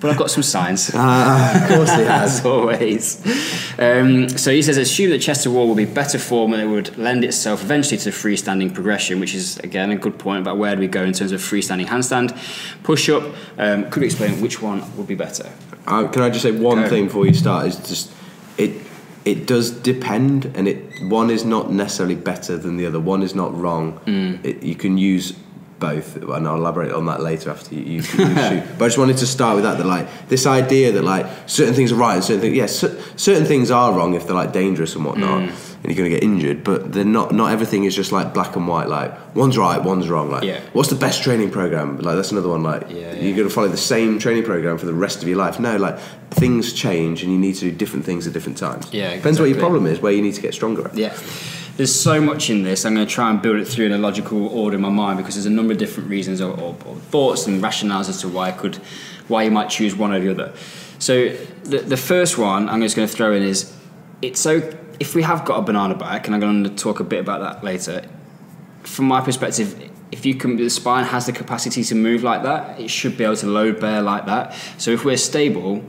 But 0.00 0.10
I've 0.10 0.18
got 0.18 0.30
some 0.30 0.42
signs. 0.42 0.90
Ah, 0.92 1.62
of 1.62 1.68
course 1.76 1.90
it 1.92 2.06
has. 2.06 2.40
As 2.40 2.44
always. 2.46 3.22
Um, 3.78 4.28
so 4.28 4.50
he 4.52 4.60
says, 4.60 4.76
assume 4.76 5.10
that 5.10 5.20
chest 5.20 5.44
to 5.44 5.50
wall 5.50 5.66
will 5.66 5.74
be 5.74 5.86
better 5.86 6.18
form 6.18 6.52
and 6.52 6.60
it 6.62 6.66
would 6.66 6.98
lend 6.98 7.24
itself 7.24 7.62
eventually 7.62 7.96
to 7.98 8.10
freestanding 8.10 8.74
progression, 8.74 9.18
which 9.18 9.34
is, 9.34 9.56
again, 9.60 9.90
a 9.90 9.96
good 9.96 10.18
point 10.18 10.42
about 10.42 10.58
where 10.58 10.74
do 10.74 10.80
we 10.80 10.88
go 10.88 11.02
in 11.04 11.14
terms 11.14 11.32
of 11.32 11.40
freestanding 11.40 11.86
handstand. 11.86 12.36
Push 12.82 13.08
up, 13.08 13.22
um, 13.56 13.88
could 13.90 14.00
we 14.00 14.06
explain 14.06 14.42
which 14.42 14.60
one 14.60 14.82
would 14.96 15.06
be 15.06 15.14
better? 15.14 15.50
Uh, 15.86 16.06
can 16.08 16.20
I 16.22 16.28
just 16.28 16.42
say 16.42 16.52
one 16.52 16.82
Go. 16.82 16.88
thing 16.88 17.06
before 17.06 17.26
you 17.26 17.34
start? 17.34 17.66
Is 17.66 17.76
just 17.76 18.12
it. 18.58 18.82
It 19.24 19.46
does 19.46 19.70
depend, 19.70 20.44
and 20.54 20.68
it 20.68 20.84
one 21.08 21.30
is 21.30 21.46
not 21.46 21.72
necessarily 21.72 22.14
better 22.14 22.58
than 22.58 22.76
the 22.76 22.84
other. 22.84 23.00
One 23.00 23.22
is 23.22 23.34
not 23.34 23.58
wrong. 23.58 23.98
It, 24.44 24.62
you 24.62 24.74
can 24.74 24.98
use 24.98 25.32
both, 25.88 26.16
and 26.16 26.46
I'll 26.48 26.56
elaborate 26.56 26.92
on 26.92 27.06
that 27.06 27.20
later 27.20 27.50
after 27.50 27.74
you, 27.74 27.82
you, 27.82 27.92
you 27.96 28.02
shoot. 28.02 28.62
But 28.78 28.84
I 28.84 28.88
just 28.88 28.98
wanted 28.98 29.18
to 29.18 29.26
start 29.26 29.54
with 29.56 29.64
that. 29.64 29.76
That 29.78 29.86
like 29.86 30.06
this 30.28 30.46
idea 30.46 30.92
that 30.92 31.02
like 31.02 31.26
certain 31.46 31.74
things 31.74 31.92
are 31.92 31.96
right 31.96 32.14
and 32.16 32.24
certain 32.24 32.40
things, 32.42 32.56
yes, 32.56 32.76
cer- 32.80 32.96
certain 33.16 33.46
things 33.46 33.70
are 33.70 33.92
wrong 33.92 34.14
if 34.14 34.26
they're 34.26 34.34
like 34.44 34.52
dangerous 34.52 34.94
and 34.96 35.04
whatnot, 35.04 35.42
mm. 35.42 35.74
and 35.82 35.84
you're 35.84 35.96
going 36.00 36.10
to 36.10 36.16
get 36.16 36.22
injured. 36.22 36.64
But 36.64 36.92
they're 36.92 37.04
not. 37.18 37.32
Not 37.32 37.52
everything 37.52 37.84
is 37.84 37.94
just 37.94 38.12
like 38.12 38.32
black 38.34 38.56
and 38.56 38.66
white. 38.68 38.88
Like 38.88 39.12
one's 39.34 39.58
right, 39.58 39.82
one's 39.82 40.08
wrong. 40.08 40.30
Like 40.30 40.44
Yeah. 40.44 40.60
what's 40.72 40.90
the 40.90 40.96
best 41.06 41.22
training 41.22 41.50
program? 41.50 41.98
Like 41.98 42.16
that's 42.16 42.32
another 42.32 42.48
one. 42.48 42.62
Like 42.62 42.82
Yeah, 42.90 43.12
you're 43.14 43.30
yeah. 43.30 43.36
going 43.36 43.48
to 43.48 43.54
follow 43.54 43.68
the 43.68 43.76
same 43.76 44.18
training 44.18 44.44
program 44.44 44.78
for 44.78 44.86
the 44.86 44.94
rest 44.94 45.22
of 45.22 45.28
your 45.28 45.38
life. 45.38 45.58
No, 45.60 45.76
like 45.76 45.98
things 46.30 46.72
change 46.72 47.22
and 47.22 47.30
you 47.32 47.38
need 47.38 47.54
to 47.56 47.70
do 47.70 47.72
different 47.72 48.04
things 48.04 48.26
at 48.26 48.32
different 48.32 48.58
times. 48.58 48.92
Yeah, 48.92 49.14
Depends 49.14 49.38
what 49.38 49.48
your 49.50 49.58
problem 49.58 49.86
is, 49.86 50.00
where 50.00 50.12
you 50.12 50.22
need 50.22 50.34
to 50.34 50.40
get 50.42 50.52
stronger 50.54 50.88
at. 50.88 50.94
Yeah. 50.96 51.16
There's 51.76 51.94
so 51.94 52.20
much 52.20 52.50
in 52.50 52.62
this. 52.62 52.84
I'm 52.84 52.94
going 52.94 53.06
to 53.06 53.12
try 53.12 53.30
and 53.30 53.42
build 53.42 53.56
it 53.56 53.66
through 53.66 53.86
in 53.86 53.92
a 53.92 53.98
logical 53.98 54.46
order 54.46 54.76
in 54.76 54.82
my 54.82 54.90
mind 54.90 55.18
because 55.18 55.34
there's 55.34 55.46
a 55.46 55.50
number 55.50 55.72
of 55.72 55.78
different 55.78 56.08
reasons 56.08 56.40
or, 56.40 56.52
or, 56.52 56.76
or 56.86 56.96
thoughts 56.96 57.46
and 57.46 57.62
rationales 57.62 58.08
as 58.08 58.20
to 58.20 58.28
why 58.28 58.48
I 58.48 58.52
could, 58.52 58.76
why 59.26 59.42
you 59.42 59.50
might 59.50 59.70
choose 59.70 59.96
one 59.96 60.12
over 60.12 60.24
the 60.24 60.30
other. 60.30 60.52
So 61.00 61.30
the, 61.64 61.78
the 61.78 61.96
first 61.96 62.38
one 62.38 62.68
I'm 62.68 62.80
just 62.80 62.94
going 62.94 63.08
to 63.08 63.14
throw 63.14 63.32
in 63.32 63.42
is 63.42 63.76
it's 64.22 64.40
so 64.40 64.72
if 65.00 65.14
we 65.14 65.22
have 65.22 65.44
got 65.44 65.58
a 65.58 65.62
banana 65.62 65.94
back, 65.94 66.26
and 66.26 66.34
I'm 66.34 66.40
going 66.40 66.64
to 66.64 66.70
talk 66.70 67.00
a 67.00 67.04
bit 67.04 67.20
about 67.20 67.40
that 67.40 67.64
later. 67.64 68.08
From 68.82 69.06
my 69.06 69.20
perspective, 69.20 69.90
if 70.12 70.24
you 70.24 70.34
can, 70.34 70.56
the 70.56 70.68
spine 70.70 71.04
has 71.04 71.26
the 71.26 71.32
capacity 71.32 71.82
to 71.84 71.94
move 71.94 72.22
like 72.22 72.42
that. 72.42 72.78
It 72.80 72.88
should 72.88 73.16
be 73.16 73.24
able 73.24 73.36
to 73.36 73.46
load 73.46 73.80
bear 73.80 74.02
like 74.02 74.26
that. 74.26 74.54
So 74.78 74.90
if 74.92 75.04
we're 75.04 75.16
stable, 75.16 75.82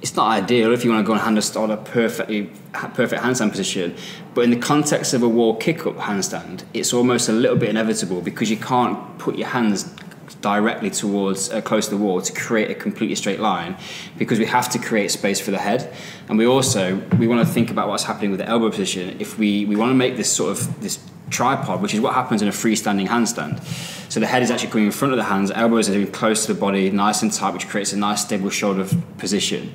it's 0.00 0.14
not 0.14 0.28
ideal 0.28 0.72
if 0.72 0.84
you 0.84 0.90
want 0.90 1.04
to 1.04 1.06
go 1.06 1.12
and 1.12 1.20
hand 1.20 1.42
start 1.42 1.70
a 1.70 1.76
perfectly 1.76 2.50
perfect 2.72 3.22
handstand 3.22 3.50
position. 3.50 3.96
But 4.34 4.42
in 4.44 4.50
the 4.50 4.58
context 4.58 5.12
of 5.12 5.22
a 5.22 5.28
wall 5.28 5.56
kick 5.56 5.86
up 5.86 5.96
handstand, 5.96 6.64
it's 6.72 6.92
almost 6.92 7.28
a 7.28 7.32
little 7.32 7.56
bit 7.56 7.70
inevitable 7.70 8.20
because 8.20 8.50
you 8.50 8.56
can't 8.56 9.18
put 9.18 9.36
your 9.36 9.48
hands 9.48 9.92
directly 10.40 10.90
towards 10.90 11.50
uh, 11.50 11.60
close 11.60 11.86
to 11.88 11.96
the 11.96 12.02
wall 12.02 12.20
to 12.22 12.32
create 12.32 12.70
a 12.70 12.74
completely 12.74 13.16
straight 13.16 13.40
line 13.40 13.76
because 14.16 14.38
we 14.38 14.46
have 14.46 14.68
to 14.70 14.78
create 14.78 15.10
space 15.10 15.40
for 15.40 15.50
the 15.50 15.58
head. 15.58 15.92
And 16.28 16.38
we 16.38 16.46
also 16.46 16.96
we 17.18 17.26
want 17.26 17.46
to 17.46 17.52
think 17.52 17.70
about 17.70 17.88
what's 17.88 18.04
happening 18.04 18.30
with 18.30 18.40
the 18.40 18.48
elbow 18.48 18.70
position. 18.70 19.16
If 19.20 19.38
we 19.38 19.64
we 19.64 19.76
want 19.76 19.90
to 19.90 19.94
make 19.94 20.16
this 20.16 20.32
sort 20.32 20.52
of 20.52 20.80
this 20.80 21.00
tripod 21.30 21.82
which 21.82 21.92
is 21.92 22.00
what 22.00 22.14
happens 22.14 22.40
in 22.40 22.48
a 22.48 22.52
freestanding 22.52 23.06
handstand. 23.06 23.62
So 24.10 24.20
the 24.20 24.26
head 24.26 24.42
is 24.42 24.50
actually 24.50 24.70
going 24.70 24.86
in 24.86 24.92
front 24.92 25.12
of 25.12 25.18
the 25.18 25.24
hands 25.24 25.50
elbows 25.50 25.88
are 25.88 25.92
doing 25.92 26.10
close 26.10 26.46
to 26.46 26.54
the 26.54 26.58
body 26.58 26.90
nice 26.90 27.22
and 27.22 27.32
tight 27.32 27.52
which 27.52 27.68
creates 27.68 27.92
a 27.92 27.96
nice 27.96 28.22
stable 28.24 28.50
shoulder 28.50 28.86
position. 29.18 29.74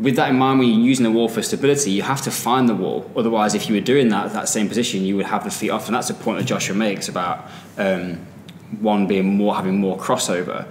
With 0.00 0.16
that 0.16 0.30
in 0.30 0.36
mind, 0.36 0.58
when 0.58 0.68
you're 0.68 0.80
using 0.80 1.04
the 1.04 1.12
wall 1.12 1.28
for 1.28 1.40
stability, 1.40 1.92
you 1.92 2.02
have 2.02 2.20
to 2.22 2.32
find 2.32 2.68
the 2.68 2.74
wall. 2.74 3.08
Otherwise, 3.14 3.54
if 3.54 3.68
you 3.68 3.76
were 3.76 3.80
doing 3.80 4.08
that 4.08 4.32
that 4.32 4.48
same 4.48 4.66
position, 4.66 5.04
you 5.04 5.16
would 5.16 5.26
have 5.26 5.44
the 5.44 5.52
feet 5.52 5.70
off, 5.70 5.86
and 5.86 5.94
that's 5.94 6.08
the 6.08 6.14
point 6.14 6.40
that 6.40 6.46
Joshua 6.46 6.74
makes 6.74 7.08
about 7.08 7.48
um, 7.78 8.26
one 8.80 9.06
being 9.06 9.36
more 9.36 9.54
having 9.54 9.78
more 9.78 9.96
crossover. 9.96 10.66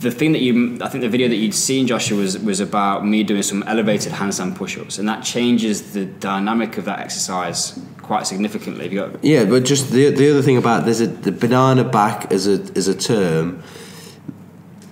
The 0.00 0.10
thing 0.10 0.32
that 0.32 0.40
you, 0.40 0.78
I 0.82 0.88
think 0.88 1.02
the 1.02 1.08
video 1.08 1.28
that 1.28 1.36
you'd 1.36 1.54
seen, 1.54 1.86
Joshua, 1.86 2.18
was 2.18 2.38
was 2.38 2.60
about 2.60 3.06
me 3.06 3.22
doing 3.22 3.42
some 3.42 3.62
elevated 3.62 4.12
handstand 4.12 4.56
push-ups, 4.56 4.98
and 4.98 5.08
that 5.08 5.24
changes 5.24 5.92
the 5.92 6.04
dynamic 6.04 6.76
of 6.76 6.84
that 6.84 6.98
exercise 6.98 7.80
quite 8.02 8.26
significantly. 8.26 8.88
Got 8.88 9.24
Yeah, 9.24 9.44
but 9.44 9.64
just 9.64 9.90
the 9.90 10.10
the 10.10 10.30
other 10.30 10.42
thing 10.42 10.56
about 10.56 10.84
there's 10.84 11.00
a 11.00 11.06
the 11.06 11.32
banana 11.32 11.84
back 11.84 12.30
as 12.32 12.46
a 12.46 12.60
as 12.76 12.88
a 12.88 12.94
term. 12.94 13.62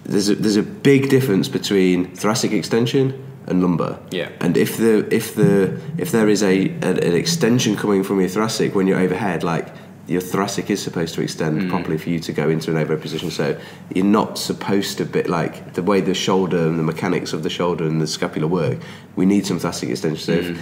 There's 0.04 0.28
a, 0.28 0.34
there's 0.34 0.56
a 0.56 0.62
big 0.62 1.08
difference 1.08 1.48
between 1.48 2.14
thoracic 2.16 2.52
extension 2.52 3.24
and 3.46 3.62
lumbar. 3.62 3.98
Yeah. 4.10 4.30
And 4.40 4.56
if 4.56 4.76
the 4.76 5.06
if 5.14 5.34
the 5.34 5.80
if 5.98 6.10
there 6.10 6.28
is 6.28 6.42
a, 6.42 6.68
a 6.68 6.90
an 6.90 7.14
extension 7.14 7.76
coming 7.76 8.02
from 8.02 8.20
your 8.20 8.28
thoracic 8.28 8.74
when 8.74 8.86
you're 8.86 8.98
overhead, 8.98 9.42
like 9.42 9.68
your 10.08 10.20
thoracic 10.20 10.68
is 10.68 10.82
supposed 10.82 11.14
to 11.14 11.22
extend 11.22 11.70
properly 11.70 11.96
for 11.96 12.10
you 12.10 12.18
to 12.18 12.32
go 12.32 12.48
into 12.48 12.70
an 12.70 12.76
overhead 12.76 13.00
position. 13.00 13.30
So 13.30 13.58
you're 13.94 14.04
not 14.04 14.36
supposed 14.36 14.98
to 14.98 15.04
bit 15.04 15.28
like 15.28 15.74
the 15.74 15.82
way 15.82 16.00
the 16.00 16.14
shoulder 16.14 16.66
and 16.66 16.78
the 16.78 16.82
mechanics 16.82 17.32
of 17.32 17.42
the 17.42 17.50
shoulder 17.50 17.84
and 17.84 18.00
the 18.00 18.06
scapula 18.06 18.48
work. 18.48 18.78
We 19.14 19.26
need 19.26 19.46
some 19.46 19.58
thoracic 19.58 19.90
extension. 19.90 20.18
So 20.18 20.32
if, 20.32 20.58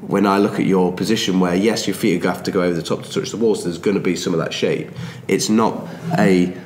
when 0.00 0.26
I 0.26 0.38
look 0.38 0.60
at 0.60 0.66
your 0.66 0.92
position, 0.92 1.40
where 1.40 1.54
yes, 1.54 1.86
your 1.86 1.96
feet 1.96 2.16
are 2.16 2.22
going 2.22 2.32
to 2.32 2.36
have 2.36 2.44
to 2.44 2.50
go 2.50 2.62
over 2.62 2.74
the 2.74 2.82
top 2.82 3.02
to 3.02 3.12
touch 3.12 3.30
the 3.30 3.36
wall, 3.36 3.54
so 3.54 3.64
there's 3.64 3.78
going 3.78 3.96
to 3.96 4.02
be 4.02 4.16
some 4.16 4.32
of 4.32 4.38
that 4.38 4.52
shape. 4.52 4.90
It's 5.26 5.48
not 5.48 5.88
a 6.16 6.56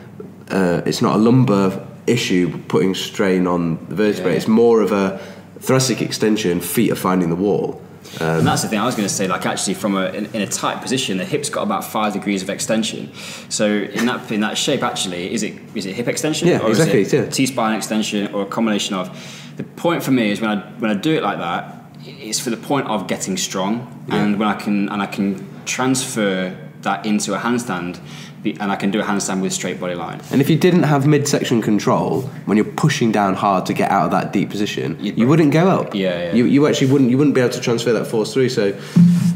uh, 0.50 0.82
it's 0.84 1.00
not 1.00 1.16
a 1.16 1.18
lumbar 1.18 1.86
issue 2.06 2.58
putting 2.68 2.94
strain 2.94 3.46
on 3.46 3.84
the 3.88 3.94
vertebrae. 3.94 4.32
Yeah. 4.32 4.36
It's 4.36 4.48
more 4.48 4.82
of 4.82 4.92
a 4.92 5.18
thoracic 5.60 6.02
extension. 6.02 6.60
Feet 6.60 6.92
are 6.92 6.96
finding 6.96 7.30
the 7.30 7.36
wall. 7.36 7.81
Um, 8.20 8.38
and 8.38 8.46
that's 8.46 8.62
the 8.62 8.68
thing 8.68 8.78
I 8.78 8.86
was 8.86 8.94
going 8.94 9.08
to 9.08 9.14
say. 9.14 9.26
Like 9.26 9.46
actually, 9.46 9.74
from 9.74 9.96
a 9.96 10.06
in, 10.06 10.26
in 10.26 10.42
a 10.42 10.46
tight 10.46 10.82
position, 10.82 11.18
the 11.18 11.24
hip's 11.24 11.48
got 11.48 11.62
about 11.62 11.84
five 11.84 12.12
degrees 12.12 12.42
of 12.42 12.50
extension. 12.50 13.12
So 13.48 13.66
in 13.66 14.06
that 14.06 14.30
in 14.30 14.40
that 14.40 14.58
shape, 14.58 14.82
actually, 14.82 15.32
is 15.32 15.42
it 15.42 15.54
is 15.74 15.86
it 15.86 15.94
hip 15.94 16.08
extension? 16.08 16.48
Yeah, 16.48 16.60
or 16.60 16.68
exactly, 16.68 17.02
Is 17.02 17.12
it 17.12 17.24
yeah. 17.24 17.30
T 17.30 17.46
spine 17.46 17.76
extension, 17.76 18.32
or 18.34 18.42
a 18.42 18.46
combination 18.46 18.94
of. 18.94 19.38
The 19.56 19.64
point 19.64 20.02
for 20.02 20.12
me 20.12 20.30
is 20.30 20.40
when 20.40 20.50
I 20.50 20.56
when 20.78 20.90
I 20.90 20.94
do 20.94 21.14
it 21.14 21.22
like 21.22 21.38
that, 21.38 21.84
it's 22.04 22.40
for 22.40 22.50
the 22.50 22.56
point 22.56 22.86
of 22.88 23.06
getting 23.06 23.36
strong, 23.36 24.04
and 24.08 24.38
when 24.38 24.48
I 24.48 24.54
can 24.54 24.88
and 24.88 25.02
I 25.02 25.06
can 25.06 25.46
transfer 25.64 26.56
that 26.82 27.06
into 27.06 27.34
a 27.34 27.38
handstand, 27.38 27.98
and 28.44 28.72
I 28.72 28.76
can 28.76 28.90
do 28.90 29.00
a 29.00 29.04
handstand 29.04 29.40
with 29.40 29.52
straight 29.52 29.78
body 29.80 29.94
line. 29.94 30.20
And 30.30 30.40
if 30.40 30.50
you 30.50 30.56
didn't 30.58 30.82
have 30.84 31.06
midsection 31.06 31.62
control 31.62 32.22
when 32.46 32.56
you're 32.56 32.64
pushing 32.66 33.12
down 33.12 33.34
hard 33.34 33.66
to 33.66 33.74
get 33.74 33.90
out 33.90 34.06
of 34.06 34.10
that 34.12 34.32
deep 34.32 34.50
position, 34.50 34.96
You'd 35.00 35.18
you 35.18 35.26
wouldn't 35.28 35.52
go 35.52 35.68
up. 35.68 35.94
Yeah, 35.94 36.24
yeah. 36.26 36.34
You, 36.34 36.44
you 36.46 36.66
actually 36.66 36.90
wouldn't 36.92 37.10
you 37.10 37.18
wouldn't 37.18 37.34
be 37.34 37.40
able 37.40 37.52
to 37.54 37.60
transfer 37.60 37.92
that 37.92 38.06
force 38.06 38.32
through. 38.32 38.48
So, 38.48 38.78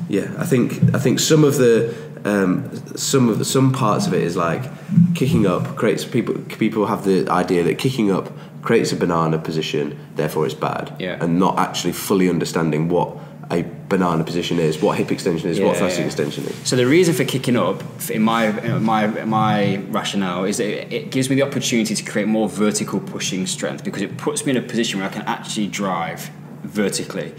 yeah, 0.08 0.32
I 0.38 0.44
think 0.44 0.94
I 0.94 0.98
think 0.98 1.20
some 1.20 1.44
of 1.44 1.56
the 1.56 1.94
um, 2.24 2.74
some 2.96 3.28
of 3.28 3.38
the, 3.38 3.44
some 3.44 3.72
parts 3.72 4.06
of 4.06 4.14
it 4.14 4.22
is 4.22 4.36
like 4.36 4.62
kicking 5.14 5.46
up 5.46 5.76
creates 5.76 6.04
people 6.04 6.34
people 6.58 6.86
have 6.86 7.04
the 7.04 7.28
idea 7.30 7.62
that 7.64 7.78
kicking 7.78 8.10
up 8.10 8.32
creates 8.62 8.90
a 8.90 8.96
banana 8.96 9.38
position, 9.38 9.96
therefore 10.16 10.44
it's 10.44 10.54
bad, 10.54 10.92
Yeah. 10.98 11.18
and 11.22 11.38
not 11.38 11.56
actually 11.56 11.92
fully 11.92 12.28
understanding 12.28 12.88
what 12.88 13.16
a 13.50 13.64
banana 13.88 14.24
position 14.24 14.58
is, 14.58 14.82
what 14.82 14.98
hip 14.98 15.12
extension 15.12 15.48
is, 15.48 15.60
what 15.60 15.74
Yeah, 15.74 15.80
thoracic 15.80 16.00
yeah. 16.00 16.06
extension 16.06 16.44
is. 16.44 16.56
So 16.68 16.74
the 16.76 16.86
reason 16.86 17.14
for 17.14 17.24
kicking 17.24 17.56
up, 17.56 17.82
in 18.10 18.22
my 18.22 18.46
in 18.60 18.82
my 18.82 19.04
in 19.04 19.28
my 19.28 19.76
rationale, 19.90 20.44
is 20.44 20.56
that 20.56 20.92
it 20.92 21.10
gives 21.10 21.30
me 21.30 21.36
the 21.36 21.42
opportunity 21.42 21.94
to 21.94 22.04
create 22.04 22.26
more 22.26 22.48
vertical 22.48 22.98
pushing 23.00 23.46
strength 23.46 23.84
because 23.84 24.02
it 24.02 24.16
puts 24.16 24.44
me 24.44 24.50
in 24.50 24.56
a 24.56 24.62
position 24.62 24.98
where 24.98 25.08
I 25.08 25.12
can 25.12 25.22
actually 25.22 25.68
drive 25.68 26.30
vertically. 26.64 27.34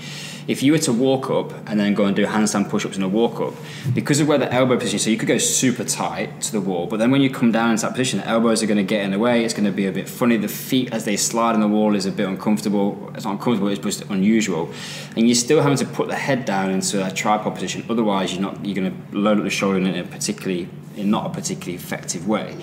If 0.47 0.63
you 0.63 0.71
were 0.71 0.79
to 0.79 0.93
walk 0.93 1.29
up 1.29 1.51
and 1.67 1.79
then 1.79 1.93
go 1.93 2.05
and 2.05 2.15
do 2.15 2.25
handstand 2.25 2.69
push-ups 2.69 2.95
in 2.95 3.03
a 3.03 3.07
walk 3.07 3.41
up, 3.41 3.53
because 3.93 4.19
of 4.21 4.27
where 4.27 4.37
the 4.37 4.51
elbow 4.51 4.77
position, 4.77 4.99
so 4.99 5.09
you 5.09 5.17
could 5.17 5.27
go 5.27 5.37
super 5.37 5.83
tight 5.83 6.41
to 6.43 6.51
the 6.53 6.61
wall, 6.61 6.87
but 6.87 6.97
then 6.99 7.11
when 7.11 7.21
you 7.21 7.29
come 7.29 7.51
down 7.51 7.71
into 7.71 7.81
that 7.81 7.91
position, 7.91 8.19
the 8.19 8.27
elbows 8.27 8.63
are 8.63 8.65
going 8.65 8.77
to 8.77 8.83
get 8.83 9.03
in 9.03 9.11
the 9.11 9.19
way. 9.19 9.43
It's 9.43 9.53
going 9.53 9.65
to 9.65 9.71
be 9.71 9.87
a 9.87 9.91
bit 9.91 10.07
funny. 10.07 10.37
The 10.37 10.47
feet 10.47 10.93
as 10.93 11.03
they 11.03 11.17
slide 11.17 11.53
on 11.53 11.59
the 11.59 11.67
wall 11.67 11.95
is 11.95 12.05
a 12.05 12.11
bit 12.11 12.27
uncomfortable. 12.27 13.11
It's 13.13 13.25
not 13.25 13.33
uncomfortable. 13.33 13.67
It's 13.67 13.81
just 13.81 14.03
unusual, 14.09 14.71
and 15.15 15.27
you're 15.27 15.35
still 15.35 15.61
having 15.61 15.77
to 15.79 15.85
put 15.85 16.07
the 16.07 16.15
head 16.15 16.45
down 16.45 16.71
into 16.71 17.05
a 17.05 17.11
tripod 17.11 17.55
position. 17.55 17.85
Otherwise, 17.89 18.33
you're 18.33 18.41
not. 18.41 18.65
You're 18.65 18.75
going 18.75 18.91
to 18.91 19.17
load 19.17 19.37
up 19.37 19.43
the 19.43 19.49
shoulder 19.49 19.77
in 19.77 19.87
a 19.87 20.03
particularly 20.03 20.69
in 20.95 21.11
not 21.11 21.25
a 21.27 21.29
particularly 21.29 21.75
effective 21.75 22.27
way. 22.27 22.55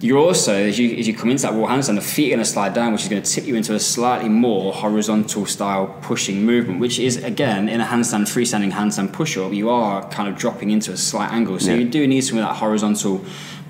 You're 0.00 0.18
also, 0.18 0.54
as 0.54 0.78
you, 0.78 0.96
as 0.96 1.08
you 1.08 1.14
come 1.14 1.28
into 1.28 1.42
that 1.42 1.54
wall 1.54 1.66
handstand, 1.66 1.96
the 1.96 2.00
feet 2.00 2.28
are 2.28 2.36
going 2.36 2.44
to 2.44 2.44
slide 2.44 2.72
down, 2.72 2.92
which 2.92 3.02
is 3.02 3.08
going 3.08 3.20
to 3.20 3.28
tip 3.28 3.46
you 3.46 3.56
into 3.56 3.74
a 3.74 3.80
slightly 3.80 4.28
more 4.28 4.72
horizontal 4.72 5.44
style 5.44 5.88
pushing 6.02 6.44
movement, 6.44 6.78
which 6.78 7.00
is, 7.00 7.16
again, 7.16 7.68
in 7.68 7.80
a 7.80 7.84
handstand, 7.84 8.22
freestanding 8.22 8.70
handstand 8.70 9.12
push 9.12 9.36
up, 9.36 9.52
you 9.52 9.70
are 9.70 10.08
kind 10.10 10.28
of 10.28 10.36
dropping 10.36 10.70
into 10.70 10.92
a 10.92 10.96
slight 10.96 11.32
angle. 11.32 11.58
So 11.58 11.72
Yeah. 11.72 11.78
you 11.78 11.88
do 11.88 12.06
need 12.06 12.20
some 12.20 12.38
of 12.38 12.44
that 12.44 12.54
horizontal 12.54 13.24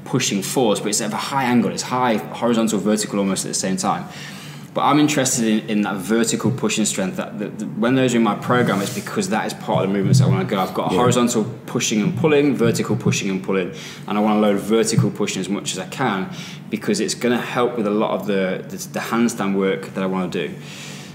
pushing 0.05 0.43
force, 0.43 0.81
but 0.81 0.89
it's 0.89 1.01
at 1.01 1.13
a 1.13 1.17
high 1.17 1.45
angle. 1.45 1.71
It's 1.71 1.83
high, 1.83 2.17
horizontal, 2.17 2.79
vertical 2.79 3.19
almost 3.21 3.47
at 3.47 3.49
the 3.49 3.55
same 3.55 3.79
time. 3.79 4.05
But 4.79 4.85
I'm 4.85 5.01
interested 5.01 5.45
in, 5.45 5.69
in 5.69 5.83
that 5.83 5.97
vertical 5.97 6.53
pushing 6.53 6.85
strength. 6.85 7.17
That, 7.17 7.41
that, 7.41 7.59
that 7.59 7.67
when 7.79 7.97
those 7.97 8.15
are 8.15 8.19
in 8.19 8.23
my 8.23 8.37
program, 8.37 8.81
it's 8.81 8.95
because 8.95 9.29
that 9.31 9.45
is 9.45 9.53
part 9.53 9.83
of 9.83 9.89
the 9.91 9.93
movements 9.93 10.21
I 10.21 10.29
want 10.29 10.49
to 10.49 10.55
go. 10.55 10.61
I've 10.61 10.73
got 10.73 10.93
a 10.93 10.95
Yeah. 10.95 11.01
horizontal 11.01 11.43
pushing 11.67 12.01
and 12.01 12.17
pulling, 12.17 12.55
vertical 12.55 12.95
pushing 12.95 13.29
and 13.29 13.43
pulling, 13.43 13.75
and 14.07 14.17
I 14.17 14.21
want 14.21 14.37
to 14.37 14.41
load 14.41 14.61
vertical 14.61 15.11
pushing 15.11 15.41
as 15.41 15.49
much 15.49 15.73
as 15.73 15.81
I 15.81 15.87
can 15.89 16.31
because 16.71 17.01
it's 17.01 17.17
going 17.17 17.37
to 17.37 17.45
help 17.45 17.77
with 17.77 17.89
a 17.89 17.91
lot 17.91 18.13
of 18.13 18.29
the, 18.29 18.65
the, 18.69 18.77
the 18.77 19.01
handstand 19.01 19.57
work 19.57 19.95
that 19.95 20.05
I 20.05 20.07
want 20.07 20.33
to 20.33 20.47
do. 20.47 20.55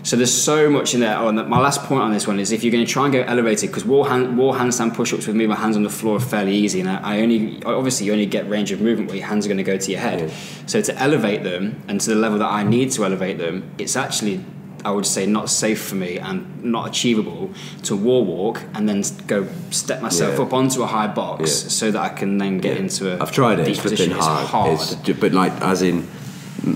So 0.04 0.18
there's 0.18 0.34
so 0.34 0.70
much 0.70 0.94
in 0.94 1.00
there. 1.00 1.18
Oh, 1.18 1.30
and 1.30 1.48
my 1.48 1.60
last 1.60 1.84
point 1.84 2.02
on 2.02 2.12
this 2.12 2.28
one 2.28 2.38
is 2.40 2.52
if 2.52 2.62
you're 2.64 2.74
going 2.74 2.86
to 2.86 2.92
try 2.92 3.06
and 3.06 3.14
go 3.14 3.22
elevated, 3.22 3.70
because 3.70 3.86
wall, 3.86 4.04
hand, 4.04 4.38
wall 4.38 4.54
handstand 4.54 4.94
push-ups 4.96 5.28
with 5.28 5.36
me, 5.36 5.48
my 5.48 5.56
hands 5.56 5.78
on 5.78 5.84
the 5.84 5.90
floor 5.90 6.18
are 6.18 6.20
fairly 6.20 6.54
easy, 6.54 6.82
and 6.82 6.90
I, 6.90 7.16
I 7.16 7.22
only 7.22 7.64
obviously 7.64 8.08
you 8.08 8.12
only 8.12 8.26
get 8.26 8.48
range 8.50 8.72
of 8.74 8.82
movement 8.82 9.08
where 9.10 9.18
your 9.18 9.28
hands 9.28 9.46
are 9.46 9.50
going 9.50 9.58
to 9.58 9.64
go 9.64 9.78
to 9.78 9.92
your 9.92 10.02
head. 10.02 10.32
So 10.66 10.82
to 10.82 10.96
elevate 11.02 11.44
them 11.44 11.82
and 11.88 12.02
to 12.02 12.10
the 12.10 12.16
level 12.18 12.38
that 12.40 12.52
I 12.52 12.64
need 12.64 12.92
to 12.94 13.06
elevate 13.06 13.38
them, 13.38 13.72
it's 13.78 13.96
actually 13.96 14.44
I 14.86 14.92
would 14.92 15.06
say 15.06 15.26
not 15.26 15.50
safe 15.50 15.82
for 15.82 15.96
me 15.96 16.18
and 16.18 16.62
not 16.62 16.90
achievable 16.90 17.52
to 17.84 17.96
wall 17.96 18.26
walk 18.26 18.62
and 18.74 18.90
then 18.90 19.02
go 19.28 19.48
step 19.72 20.02
myself 20.02 20.38
Yeah. 20.38 20.44
up 20.44 20.52
onto 20.52 20.84
a 20.84 20.88
high 20.88 21.08
box 21.08 21.40
Yeah. 21.64 21.70
so 21.70 21.92
that 21.92 22.02
I 22.02 22.10
can 22.10 22.38
then 22.38 22.58
get 22.58 22.76
into 22.76 23.16
a 23.16 23.22
I've 23.24 23.32
tried 23.32 23.60
it. 23.60 23.64
deep 23.64 23.76
It's 23.76 23.82
position. 23.82 24.12
It's 24.12 24.26
hard. 24.26 24.48
hard. 24.48 24.74
It's 24.74 24.96
but 25.22 25.32
like 25.32 25.54
as 25.62 25.82
in 25.84 26.06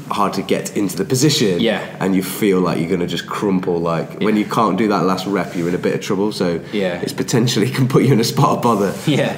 hard 0.09 0.33
to 0.33 0.41
get 0.41 0.75
into 0.75 0.97
the 0.97 1.05
position. 1.05 1.59
Yeah. 1.59 1.95
And 1.99 2.15
you 2.15 2.23
feel 2.23 2.59
like 2.59 2.79
you're 2.79 2.89
going 2.89 2.99
to 3.01 3.07
just 3.07 3.27
crumple. 3.27 3.79
Like 3.79 4.19
when 4.21 4.37
you 4.37 4.45
can't 4.45 4.77
do 4.77 4.87
that 4.89 5.03
last 5.03 5.25
rep, 5.27 5.55
you're 5.55 5.69
in 5.69 5.75
a 5.75 5.79
bit 5.79 5.95
of 5.95 6.01
trouble. 6.01 6.31
So 6.31 6.61
Yeah. 6.73 7.01
it's 7.01 7.13
potentially 7.13 7.69
can 7.77 7.87
put 7.87 8.03
you 8.03 8.13
in 8.13 8.19
a 8.19 8.23
spot 8.23 8.57
of 8.57 8.61
bother. 8.63 8.93
Yeah. 9.05 9.35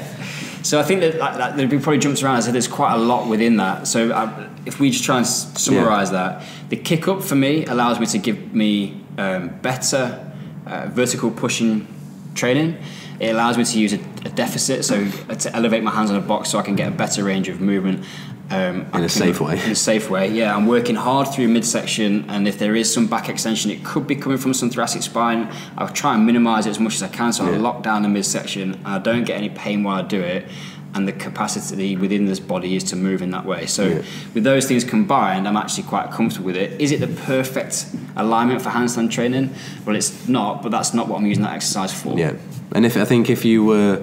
So 0.62 0.78
I 0.80 0.84
think 0.84 1.00
that, 1.02 1.16
like, 1.18 1.38
that 1.38 1.56
there 1.56 1.68
probably 1.70 2.00
jumps 2.00 2.22
around. 2.22 2.36
I 2.36 2.40
said 2.42 2.54
there's 2.54 2.68
quite 2.68 2.94
a 2.94 2.98
lot 2.98 3.30
within 3.30 3.58
that. 3.58 3.88
So 3.88 4.12
uh, 4.12 4.50
if 4.66 4.80
we 4.80 4.90
just 4.92 5.06
try 5.06 5.18
and 5.18 5.26
summarize 5.26 6.12
that, 6.12 6.44
the 6.70 6.76
kick 6.76 7.08
up 7.08 7.24
for 7.24 7.36
me 7.36 7.66
allows 7.66 8.00
me 8.00 8.06
to 8.08 8.18
give 8.18 8.54
me 8.54 9.02
um, 9.18 9.50
better 9.62 10.32
uh, 10.66 10.88
vertical 10.92 11.32
pushing 11.32 11.88
training. 12.36 12.78
It 13.20 13.30
allows 13.34 13.58
me 13.58 13.64
to 13.66 13.80
use 13.80 13.94
a, 13.94 14.00
a 14.26 14.30
deficit, 14.30 14.86
so 14.86 15.10
to 15.10 15.56
elevate 15.56 15.84
my 15.84 15.92
hands 15.92 16.10
on 16.10 16.16
a 16.18 16.22
box, 16.22 16.50
so 16.50 16.60
I 16.60 16.62
can 16.62 16.76
get 16.76 16.88
a 16.88 16.92
better 16.96 17.24
range 17.24 17.50
of 17.50 17.60
movement. 17.62 18.06
Um, 18.52 18.88
In 18.96 19.04
a 19.04 19.10
safe 19.10 19.40
way. 19.40 19.64
In 19.64 19.72
a 19.72 19.76
safe 19.76 20.10
way, 20.10 20.28
yeah. 20.32 20.56
I'm 20.56 20.66
working 20.66 20.96
hard 20.96 21.28
through 21.28 21.48
midsection, 21.50 22.26
and 22.30 22.48
if 22.48 22.58
there 22.58 22.76
is 22.76 22.92
some 22.92 23.06
back 23.06 23.30
extension, 23.30 23.70
it 23.70 23.84
could 23.86 24.08
be 24.08 24.16
coming 24.16 24.40
from 24.40 24.54
some 24.56 24.70
thoracic 24.72 25.04
spine. 25.04 25.52
I'll 25.78 25.90
try 25.90 26.16
and 26.16 26.26
minimize 26.26 26.66
it 26.66 26.72
as 26.72 26.80
much 26.80 26.96
as 26.96 27.04
I 27.04 27.10
can, 27.10 27.32
so 27.32 27.46
I 27.46 27.52
lock 27.58 27.84
down 27.84 28.02
the 28.02 28.10
midsection. 28.10 28.74
And 28.74 28.88
I 28.88 28.98
don't 29.00 29.24
get 29.24 29.38
any 29.38 29.50
pain 29.50 29.84
while 29.84 30.00
I 30.00 30.02
do 30.08 30.20
it, 30.20 30.48
and 30.96 31.08
the 31.08 31.12
capacity 31.12 31.96
within 31.96 32.26
this 32.26 32.40
body 32.40 32.76
is 32.76 32.84
to 32.86 32.96
move 32.96 33.22
in 33.22 33.30
that 33.32 33.46
way. 33.46 33.68
So, 33.68 33.84
Yeah. 33.88 34.02
with 34.34 34.44
those 34.44 34.66
things 34.66 34.84
combined, 34.84 35.48
I'm 35.48 35.56
actually 35.58 35.84
quite 35.84 36.10
comfortable 36.10 36.48
with 36.48 36.56
it. 36.56 36.82
Is 36.82 36.92
it 36.92 37.02
the 37.02 37.08
perfect 37.08 37.86
alignment 38.16 38.64
for 38.64 38.70
handstand 38.72 39.12
training? 39.12 39.52
Well, 39.86 39.96
it's 39.96 40.28
not, 40.28 40.64
but 40.64 40.72
that's 40.72 40.92
not 40.96 41.08
what 41.08 41.20
I'm 41.20 41.28
using 41.28 41.44
that 41.44 41.54
exercise 41.54 41.94
for. 41.94 42.18
Yeah. 42.18 42.34
And 42.72 42.84
if 42.84 42.98
I 42.98 43.06
think 43.06 43.30
if 43.30 43.46
you 43.46 43.64
were 43.64 44.02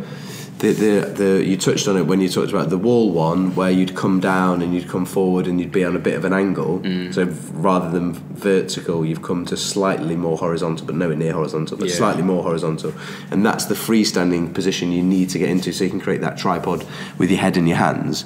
the, 0.58 0.72
the 0.72 1.00
the 1.14 1.44
you 1.44 1.56
touched 1.58 1.86
on 1.86 1.96
it 1.96 2.04
when 2.06 2.20
you 2.20 2.28
talked 2.28 2.50
about 2.50 2.70
the 2.70 2.78
wall 2.78 3.10
one 3.10 3.54
where 3.54 3.70
you'd 3.70 3.94
come 3.94 4.20
down 4.20 4.62
and 4.62 4.74
you'd 4.74 4.88
come 4.88 5.04
forward 5.04 5.46
and 5.46 5.60
you'd 5.60 5.72
be 5.72 5.84
on 5.84 5.94
a 5.94 5.98
bit 5.98 6.14
of 6.14 6.24
an 6.24 6.32
angle. 6.32 6.80
Mm. 6.80 7.12
So 7.12 7.24
rather 7.52 7.90
than 7.90 8.14
vertical, 8.14 9.04
you've 9.04 9.22
come 9.22 9.44
to 9.46 9.56
slightly 9.56 10.16
more 10.16 10.38
horizontal, 10.38 10.86
but 10.86 10.94
nowhere 10.94 11.16
near 11.16 11.34
horizontal, 11.34 11.76
but 11.76 11.88
Yeah. 11.88 11.94
slightly 11.96 12.22
more 12.22 12.42
horizontal. 12.42 12.94
And 13.30 13.44
that's 13.44 13.66
the 13.66 13.74
freestanding 13.74 14.54
position 14.54 14.92
you 14.92 15.02
need 15.02 15.28
to 15.30 15.38
get 15.38 15.50
into 15.50 15.72
so 15.72 15.84
you 15.84 15.90
can 15.90 16.00
create 16.00 16.22
that 16.22 16.38
tripod 16.38 16.86
with 17.18 17.30
your 17.30 17.40
head 17.40 17.58
in 17.58 17.66
your 17.66 17.76
hands. 17.76 18.24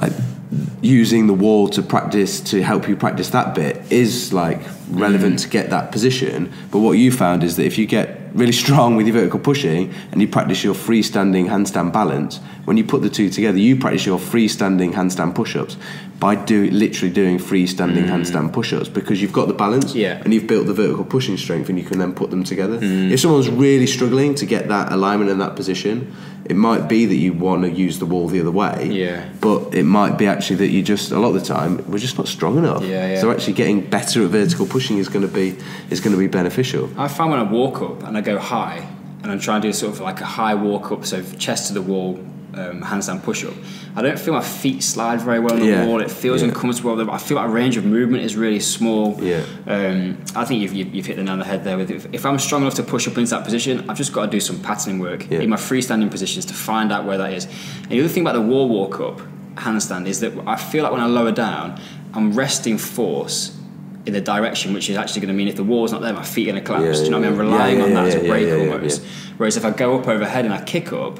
Like 0.00 0.12
using 0.80 1.26
the 1.26 1.34
wall 1.34 1.68
to 1.68 1.82
practice 1.82 2.40
to 2.40 2.62
help 2.62 2.88
you 2.88 2.96
practice 2.96 3.30
that 3.30 3.54
bit 3.54 3.82
is 3.90 4.32
like 4.32 4.60
relevant 4.90 5.40
to 5.40 5.48
get 5.48 5.70
that 5.70 5.90
position. 5.90 6.52
But 6.70 6.78
what 6.78 6.92
you 6.92 7.10
found 7.10 7.42
is 7.42 7.56
that 7.56 7.64
if 7.66 7.76
you 7.78 7.86
get 7.86 8.17
really 8.34 8.52
strong 8.52 8.96
with 8.96 9.06
your 9.06 9.14
vertical 9.14 9.40
pushing 9.40 9.92
and 10.12 10.20
you 10.20 10.28
practice 10.28 10.64
your 10.64 10.74
freestanding 10.74 11.48
handstand 11.48 11.92
balance, 11.92 12.38
when 12.64 12.76
you 12.76 12.84
put 12.84 13.02
the 13.02 13.10
two 13.10 13.30
together, 13.30 13.58
you 13.58 13.76
practice 13.76 14.04
your 14.06 14.18
freestanding 14.18 14.92
handstand 14.92 15.34
push-ups 15.34 15.76
by 16.18 16.34
do 16.34 16.70
literally 16.70 17.12
doing 17.12 17.38
freestanding 17.38 18.04
mm. 18.04 18.08
handstand 18.08 18.52
push-ups 18.52 18.88
because 18.88 19.22
you've 19.22 19.32
got 19.32 19.46
the 19.48 19.54
balance 19.54 19.94
Yeah. 19.94 20.20
and 20.24 20.34
you've 20.34 20.46
built 20.46 20.66
the 20.66 20.74
vertical 20.74 21.04
pushing 21.04 21.36
strength 21.36 21.68
and 21.68 21.78
you 21.78 21.84
can 21.84 21.98
then 21.98 22.12
put 22.12 22.30
them 22.30 22.44
together. 22.44 22.78
Mm. 22.78 23.10
If 23.10 23.20
someone's 23.20 23.48
really 23.48 23.86
struggling 23.86 24.34
to 24.36 24.46
get 24.46 24.68
that 24.68 24.92
alignment 24.92 25.30
in 25.30 25.38
that 25.38 25.54
position, 25.54 26.12
it 26.48 26.56
might 26.56 26.88
be 26.88 27.04
that 27.04 27.14
you 27.14 27.32
want 27.32 27.62
to 27.62 27.70
use 27.70 27.98
the 27.98 28.06
wall 28.06 28.26
the 28.28 28.40
other 28.40 28.50
way. 28.50 28.88
Yeah. 28.90 29.28
But 29.40 29.74
it 29.74 29.84
might 29.84 30.16
be 30.16 30.26
actually 30.26 30.56
that 30.56 30.68
you 30.68 30.82
just 30.82 31.10
a 31.10 31.18
lot 31.18 31.28
of 31.28 31.34
the 31.34 31.44
time 31.44 31.84
we're 31.90 31.98
just 31.98 32.16
not 32.16 32.26
strong 32.26 32.58
enough. 32.58 32.82
Yeah, 32.82 33.12
yeah. 33.12 33.20
So 33.20 33.30
actually 33.30 33.52
getting 33.52 33.80
better 33.82 34.24
at 34.24 34.30
vertical 34.30 34.66
pushing 34.66 34.98
is 34.98 35.08
going 35.08 35.26
to 35.26 35.32
be 35.32 35.56
is 35.90 36.00
going 36.00 36.12
to 36.12 36.18
be 36.18 36.26
beneficial. 36.26 36.90
I 36.98 37.08
find 37.08 37.30
when 37.30 37.40
I 37.40 37.44
walk 37.44 37.82
up 37.82 38.02
and 38.02 38.16
I 38.16 38.22
go 38.22 38.38
high, 38.38 38.88
and 39.22 39.30
I'm 39.30 39.40
trying 39.40 39.62
to 39.62 39.68
do 39.68 39.72
sort 39.72 39.92
of 39.92 40.00
like 40.00 40.20
a 40.20 40.26
high 40.26 40.54
walk 40.54 40.90
up, 40.90 41.04
so 41.04 41.22
chest 41.38 41.68
to 41.68 41.74
the 41.74 41.82
wall, 41.82 42.24
um, 42.58 42.82
handstand 42.82 43.22
push 43.22 43.44
up. 43.44 43.54
I 43.96 44.02
don't 44.02 44.18
feel 44.18 44.34
my 44.34 44.42
feet 44.42 44.82
slide 44.82 45.20
very 45.20 45.40
well 45.40 45.54
on 45.54 45.60
the 45.60 45.66
Yeah, 45.66 45.86
wall. 45.86 46.00
It 46.00 46.10
feels 46.10 46.42
yeah. 46.42 46.48
uncomfortable. 46.48 47.10
I 47.10 47.18
feel 47.18 47.36
like 47.36 47.50
range 47.50 47.76
of 47.76 47.84
movement 47.84 48.24
is 48.24 48.36
really 48.36 48.60
small. 48.60 49.16
Yeah. 49.22 49.44
Um, 49.66 50.18
I 50.34 50.44
think 50.44 50.62
you've, 50.62 50.72
you've, 50.74 50.94
you've 50.94 51.06
hit 51.06 51.16
the 51.16 51.22
nail 51.22 51.34
on 51.34 51.38
the 51.38 51.44
head 51.44 51.64
there. 51.64 51.76
With 51.76 51.90
if, 51.90 52.06
if 52.12 52.26
I'm 52.26 52.38
strong 52.38 52.62
enough 52.62 52.74
to 52.74 52.82
push 52.82 53.06
up 53.08 53.16
into 53.18 53.30
that 53.30 53.44
position, 53.44 53.88
I've 53.88 53.96
just 53.96 54.12
got 54.12 54.26
to 54.26 54.30
do 54.30 54.40
some 54.40 54.60
patterning 54.60 54.98
work 54.98 55.28
Yeah. 55.30 55.40
in 55.40 55.50
my 55.50 55.56
freestanding 55.56 56.10
positions 56.10 56.44
to 56.46 56.54
find 56.54 56.92
out 56.92 57.04
where 57.04 57.18
that 57.18 57.32
is. 57.32 57.44
And 57.82 57.90
the 57.92 58.00
other 58.00 58.08
thing 58.08 58.22
about 58.22 58.34
the 58.34 58.42
wall 58.42 58.68
walk 58.68 59.00
up 59.00 59.20
handstand 59.56 60.06
is 60.06 60.20
that 60.20 60.32
I 60.46 60.56
feel 60.56 60.82
like 60.84 60.92
when 60.92 61.00
I 61.00 61.06
lower 61.06 61.32
down, 61.32 61.80
I'm 62.14 62.32
resting 62.32 62.78
force 62.78 63.54
in 64.06 64.12
the 64.14 64.20
direction 64.20 64.72
which 64.72 64.88
is 64.88 64.96
actually 64.96 65.20
going 65.20 65.28
to 65.28 65.34
mean 65.34 65.48
if 65.48 65.56
the 65.56 65.64
wall's 65.64 65.92
not 65.92 66.00
there, 66.00 66.12
my 66.14 66.22
feet 66.22 66.48
are 66.48 66.52
going 66.52 66.62
to 66.62 66.66
collapse. 66.66 66.84
Yeah, 66.84 66.92
Do 66.94 67.04
you 67.04 67.10
know 67.10 67.18
what 67.18 67.26
I 67.26 67.30
mean? 67.30 67.40
I'm 67.40 67.46
relying 67.46 67.78
yeah, 67.78 67.84
on 67.84 67.94
that 67.94 68.02
yeah, 68.02 68.08
as 68.08 68.14
a 68.14 68.22
yeah, 68.22 68.28
break 68.32 68.46
yeah, 68.46 68.54
yeah, 68.56 68.72
almost. 68.72 69.02
yeah. 69.02 69.08
Whereas 69.36 69.56
if 69.58 69.64
I 69.64 69.70
go 69.70 69.98
up 69.98 70.08
overhead 70.08 70.44
and 70.46 70.54
I 70.54 70.62
kick 70.64 70.92
up, 70.92 71.18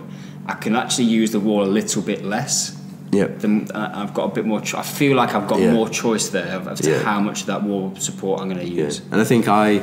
I 0.48 0.54
can 0.54 0.74
actually 0.74 1.04
use 1.04 1.30
the 1.32 1.40
wall 1.40 1.62
a 1.62 1.66
little 1.78 2.02
bit 2.02 2.24
less. 2.24 2.74
Yep. 3.12 3.38
Then 3.40 3.68
uh, 3.74 3.90
I've 3.94 4.14
got 4.14 4.24
a 4.30 4.34
bit 4.34 4.44
more. 4.46 4.61
Cho- 4.61 4.78
I 4.78 4.82
feel 4.82 5.16
like 5.16 5.34
I've 5.34 5.46
got 5.48 5.61
Yeah. 5.61 5.72
more 5.72 5.88
choice 5.88 6.28
there 6.30 6.56
of, 6.56 6.68
as 6.68 6.80
to 6.80 6.90
Yeah. 6.90 7.02
how 7.02 7.20
much 7.20 7.42
of 7.42 7.46
that 7.46 7.62
wall 7.62 7.94
support 7.96 8.40
I'm 8.40 8.48
going 8.48 8.61
to 8.61 8.66
Yeah. 8.68 8.84
use. 8.84 9.00
And 9.12 9.20
I 9.20 9.24
think 9.24 9.46
I, 9.48 9.82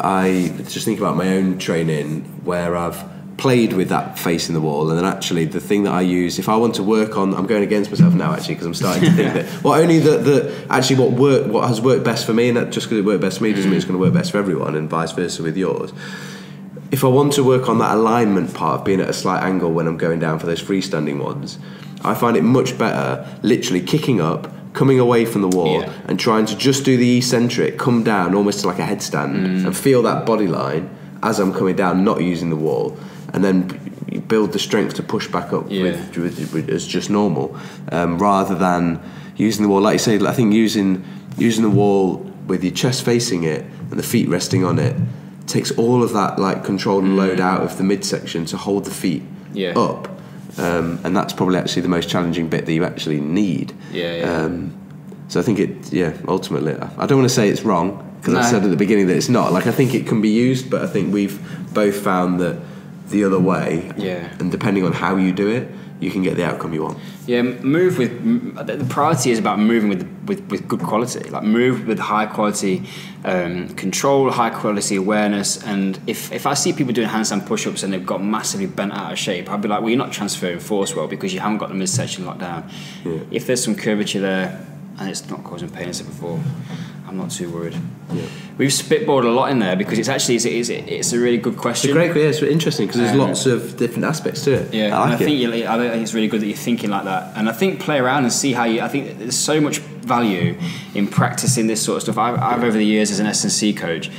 I 0.00 0.52
just 0.68 0.84
think 0.84 0.98
about 0.98 1.16
my 1.16 1.28
own 1.36 1.58
training 1.58 2.22
where 2.44 2.76
I've 2.76 3.02
played 3.36 3.72
with 3.74 3.90
that 3.90 4.18
face 4.18 4.48
in 4.48 4.54
the 4.54 4.60
wall, 4.60 4.88
and 4.90 4.98
then 4.98 5.04
actually 5.04 5.44
the 5.44 5.60
thing 5.60 5.82
that 5.84 5.92
I 5.92 6.00
use 6.00 6.38
if 6.38 6.48
I 6.48 6.56
want 6.56 6.74
to 6.76 6.82
work 6.82 7.18
on, 7.18 7.34
I'm 7.34 7.46
going 7.46 7.62
against 7.62 7.90
myself 7.90 8.14
now 8.14 8.32
actually 8.32 8.54
because 8.54 8.66
I'm 8.66 8.74
starting 8.74 9.02
to 9.04 9.10
think 9.12 9.34
that 9.38 9.62
well 9.62 9.74
only 9.74 9.98
that 9.98 10.24
that 10.24 10.52
actually 10.70 10.96
what 11.00 11.12
work 11.12 11.46
what 11.52 11.68
has 11.68 11.80
worked 11.80 12.02
best 12.04 12.24
for 12.24 12.32
me, 12.32 12.48
and 12.48 12.56
that 12.56 12.70
just 12.70 12.86
because 12.86 12.98
it 13.00 13.04
worked 13.04 13.20
best 13.20 13.38
for 13.38 13.44
me 13.44 13.52
doesn't 13.52 13.68
mean 13.70 13.76
it's 13.76 13.84
going 13.84 13.98
to 13.98 14.04
work 14.04 14.14
best 14.14 14.32
for 14.32 14.38
everyone, 14.38 14.74
and 14.74 14.88
vice 14.88 15.12
versa 15.12 15.42
with 15.42 15.56
yours. 15.56 15.92
If 16.96 17.04
I 17.04 17.08
want 17.08 17.34
to 17.34 17.44
work 17.44 17.68
on 17.68 17.76
that 17.80 17.94
alignment 17.94 18.54
part 18.54 18.78
of 18.80 18.84
being 18.86 19.02
at 19.02 19.10
a 19.10 19.12
slight 19.12 19.42
angle 19.42 19.70
when 19.70 19.86
I'm 19.86 19.98
going 19.98 20.18
down 20.18 20.38
for 20.38 20.46
those 20.46 20.62
freestanding 20.62 21.22
ones, 21.22 21.58
I 22.02 22.14
find 22.14 22.38
it 22.38 22.42
much 22.42 22.78
better 22.78 23.28
literally 23.42 23.82
kicking 23.82 24.18
up, 24.18 24.50
coming 24.72 24.98
away 24.98 25.26
from 25.26 25.42
the 25.42 25.48
wall, 25.48 25.80
Yeah. 25.82 25.92
and 26.08 26.18
trying 26.18 26.46
to 26.46 26.56
just 26.56 26.86
do 26.86 26.96
the 26.96 27.18
eccentric, 27.18 27.76
come 27.76 28.02
down 28.02 28.34
almost 28.34 28.60
to 28.60 28.66
like 28.68 28.78
a 28.78 28.86
headstand, 28.86 29.66
and 29.66 29.76
feel 29.76 30.00
that 30.04 30.24
body 30.24 30.46
line 30.46 30.88
as 31.22 31.38
I'm 31.38 31.52
coming 31.52 31.76
down, 31.76 32.02
not 32.02 32.22
using 32.22 32.48
the 32.48 32.56
wall, 32.56 32.96
and 33.34 33.44
then 33.44 33.78
build 34.26 34.52
the 34.54 34.58
strength 34.58 34.94
to 34.94 35.02
push 35.02 35.28
back 35.28 35.52
up 35.52 35.66
Yeah. 35.68 35.82
with, 35.82 36.16
with, 36.16 36.52
with, 36.54 36.70
as 36.70 36.86
just 36.86 37.10
normal, 37.10 37.54
um, 37.92 38.18
rather 38.18 38.54
than 38.54 39.00
using 39.36 39.64
the 39.64 39.68
wall. 39.68 39.82
Like 39.82 39.92
you 39.96 39.98
say, 39.98 40.18
I 40.18 40.32
think 40.32 40.54
using 40.54 41.04
using 41.36 41.62
the 41.62 41.68
wall 41.82 42.24
with 42.46 42.64
your 42.64 42.72
chest 42.72 43.04
facing 43.04 43.42
it 43.44 43.66
and 43.90 43.98
the 43.98 44.02
feet 44.02 44.30
resting 44.30 44.64
on 44.64 44.78
it 44.78 44.96
takes 45.46 45.70
all 45.72 46.02
of 46.02 46.12
that 46.12 46.38
like 46.38 46.64
control 46.64 46.98
and 46.98 47.16
load 47.16 47.40
out 47.40 47.62
of 47.62 47.78
the 47.78 47.84
midsection 47.84 48.44
to 48.46 48.56
hold 48.56 48.84
the 48.84 48.90
feet 48.90 49.22
Yeah. 49.54 49.78
up. 49.78 50.08
Um, 50.58 50.98
and 51.04 51.14
that's 51.16 51.32
probably 51.32 51.58
actually 51.58 51.82
the 51.82 51.88
most 51.88 52.08
challenging 52.08 52.48
bit 52.48 52.64
that 52.66 52.72
you 52.72 52.84
actually 52.84 53.20
need. 53.20 53.72
Yeah, 53.92 54.16
yeah. 54.16 54.44
Um, 54.44 54.74
so 55.28 55.38
I 55.40 55.42
think 55.42 55.58
it, 55.58 55.92
yeah, 55.92 56.12
ultimately, 56.28 56.74
I 56.74 56.88
I 56.98 57.06
don't 57.06 57.18
want 57.18 57.28
to 57.28 57.34
say 57.34 57.48
it's 57.50 57.62
wrong 57.62 58.02
because 58.20 58.34
I 58.34 58.42
said 58.50 58.64
at 58.64 58.70
the 58.70 58.76
beginning 58.76 59.06
that 59.08 59.16
it's 59.16 59.28
not. 59.28 59.52
Like 59.52 59.66
I 59.66 59.72
think 59.72 59.94
it 59.94 60.06
can 60.06 60.20
be 60.20 60.30
used, 60.30 60.70
but 60.70 60.82
I 60.82 60.86
think 60.86 61.12
we've 61.12 61.38
both 61.74 61.96
found 62.00 62.40
that 62.40 62.56
the 63.08 63.24
other 63.24 63.38
way, 63.38 63.90
Yeah. 63.96 64.28
and 64.38 64.50
depending 64.50 64.84
on 64.84 64.92
how 64.92 65.16
you 65.16 65.32
do 65.32 65.48
it, 65.48 65.68
you 65.98 66.10
can 66.10 66.22
get 66.22 66.36
the 66.36 66.44
outcome 66.44 66.74
you 66.74 66.82
want. 66.82 66.98
Yeah, 67.26 67.40
move 67.42 67.96
with 67.96 68.12
the 68.66 68.84
priority 68.84 69.30
is 69.30 69.38
about 69.38 69.58
moving 69.58 69.88
with 69.88 70.06
with, 70.26 70.40
with 70.50 70.68
good 70.68 70.80
quality. 70.80 71.30
Like 71.30 71.44
move 71.44 71.86
with 71.86 71.98
high 71.98 72.26
quality 72.26 72.82
um, 73.24 73.68
control, 73.70 74.30
high 74.30 74.50
quality 74.50 74.96
awareness. 74.96 75.62
And 75.64 75.98
if 76.06 76.30
if 76.32 76.46
I 76.46 76.54
see 76.54 76.72
people 76.74 76.92
doing 76.92 77.08
handstand 77.08 77.46
push-ups 77.46 77.82
and 77.82 77.92
they've 77.92 78.04
got 78.04 78.22
massively 78.22 78.66
bent 78.66 78.92
out 78.92 79.12
of 79.12 79.18
shape, 79.18 79.50
I'd 79.50 79.62
be 79.62 79.68
like, 79.68 79.80
well, 79.80 79.88
you're 79.88 79.98
not 79.98 80.12
transferring 80.12 80.58
force 80.60 80.94
well 80.94 81.06
because 81.08 81.32
you 81.32 81.40
haven't 81.40 81.58
got 81.58 81.68
the 81.70 81.74
midsection 81.74 82.26
locked 82.26 82.40
down. 82.40 82.68
Yeah. 83.04 83.20
If 83.30 83.46
there's 83.46 83.64
some 83.64 83.74
curvature 83.74 84.20
there 84.20 84.66
and 84.98 85.08
it's 85.08 85.28
not 85.30 85.44
causing 85.44 85.70
pain 85.70 85.88
as 85.88 86.00
I 86.00 86.04
said 86.04 86.12
before, 86.12 86.38
I'm 87.16 87.22
not 87.22 87.30
too 87.30 87.50
worried. 87.50 87.74
Yeah. 88.12 88.26
We've 88.58 88.70
spitballed 88.70 89.24
a 89.24 89.28
lot 89.28 89.50
in 89.50 89.58
there 89.58 89.74
because 89.74 89.98
it's 89.98 90.08
actually 90.08 90.36
it's, 90.36 90.44
it's, 90.44 90.68
it's 90.68 91.12
a 91.12 91.18
really 91.18 91.38
good 91.38 91.56
question. 91.56 91.90
It's 91.90 91.96
a 91.96 92.12
great, 92.12 92.22
yeah, 92.22 92.28
it's 92.28 92.42
interesting 92.42 92.86
because 92.86 93.00
there's 93.00 93.12
Um, 93.12 93.18
lots 93.18 93.46
of 93.46 93.76
different 93.78 94.04
aspects 94.04 94.44
to 94.44 94.52
it. 94.52 94.74
Yeah, 94.74 94.98
I 94.98 95.02
and 95.02 95.12
like 95.12 95.20
I 95.20 95.24
think 95.24 95.40
you, 95.40 95.52
I 95.66 95.76
think 95.78 96.02
it's 96.02 96.12
really 96.14 96.28
good 96.28 96.42
that 96.42 96.46
you're 96.46 96.56
thinking 96.56 96.90
like 96.90 97.04
that. 97.04 97.36
And 97.36 97.48
I 97.48 97.52
think 97.52 97.80
play 97.80 97.98
around 97.98 98.24
and 98.24 98.32
see 98.32 98.52
how 98.52 98.64
you. 98.64 98.82
I 98.82 98.88
think 98.88 99.18
there's 99.18 99.36
so 99.36 99.60
much 99.60 99.78
value 99.78 100.58
in 100.94 101.08
practicing 101.08 101.66
this 101.66 101.82
sort 101.82 101.96
of 101.96 102.02
stuff. 102.02 102.18
I've, 102.18 102.38
I've 102.38 102.62
over 102.62 102.76
the 102.76 102.84
years 102.84 103.10
as 103.10 103.18
an 103.18 103.26
S 103.26 103.44
and 103.44 103.52
C 103.52 103.72
coach, 103.72 104.10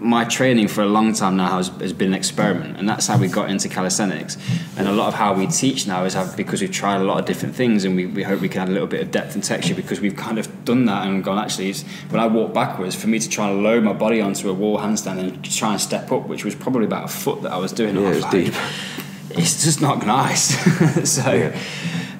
my 0.00 0.24
training 0.24 0.68
for 0.68 0.82
a 0.82 0.86
long 0.86 1.12
time 1.12 1.36
now 1.36 1.56
has, 1.56 1.68
has 1.68 1.92
been 1.92 2.08
an 2.08 2.14
experiment, 2.14 2.76
and 2.76 2.88
that's 2.88 3.06
how 3.06 3.18
we 3.18 3.28
got 3.28 3.50
into 3.50 3.68
calisthenics. 3.68 4.36
And 4.76 4.86
a 4.86 4.92
lot 4.92 5.08
of 5.08 5.14
how 5.14 5.34
we 5.34 5.46
teach 5.46 5.86
now 5.86 6.04
is 6.04 6.14
how, 6.14 6.34
because 6.36 6.60
we've 6.60 6.70
tried 6.70 7.00
a 7.00 7.04
lot 7.04 7.18
of 7.18 7.26
different 7.26 7.54
things, 7.54 7.84
and 7.84 7.96
we, 7.96 8.06
we 8.06 8.22
hope 8.22 8.40
we 8.40 8.48
can 8.48 8.62
add 8.62 8.68
a 8.68 8.72
little 8.72 8.86
bit 8.86 9.00
of 9.00 9.10
depth 9.10 9.34
and 9.34 9.42
texture 9.42 9.74
because 9.74 10.00
we've 10.00 10.16
kind 10.16 10.38
of 10.38 10.64
done 10.64 10.84
that 10.86 11.06
and 11.06 11.24
gone. 11.24 11.38
Actually, 11.38 11.70
it's, 11.70 11.82
when 12.10 12.20
I 12.20 12.26
walk 12.26 12.54
backwards, 12.54 12.94
for 12.94 13.08
me 13.08 13.18
to 13.18 13.28
try 13.28 13.48
and 13.48 13.62
load 13.62 13.82
my 13.82 13.92
body 13.92 14.20
onto 14.20 14.48
a 14.48 14.54
wall 14.54 14.78
handstand 14.78 15.18
and 15.18 15.44
try 15.44 15.72
and 15.72 15.80
step 15.80 16.12
up, 16.12 16.28
which 16.28 16.44
was 16.44 16.54
probably 16.54 16.84
about 16.84 17.04
a 17.04 17.08
foot 17.08 17.42
that 17.42 17.52
I 17.52 17.58
was 17.58 17.72
doing. 17.72 17.96
Yeah, 17.96 18.02
it 18.02 18.14
was 18.14 18.22
like, 18.22 18.32
deep. 18.32 18.54
it's 19.30 19.64
just 19.64 19.80
not 19.80 20.06
nice. 20.06 21.10
so, 21.10 21.32
Yeah. 21.32 21.60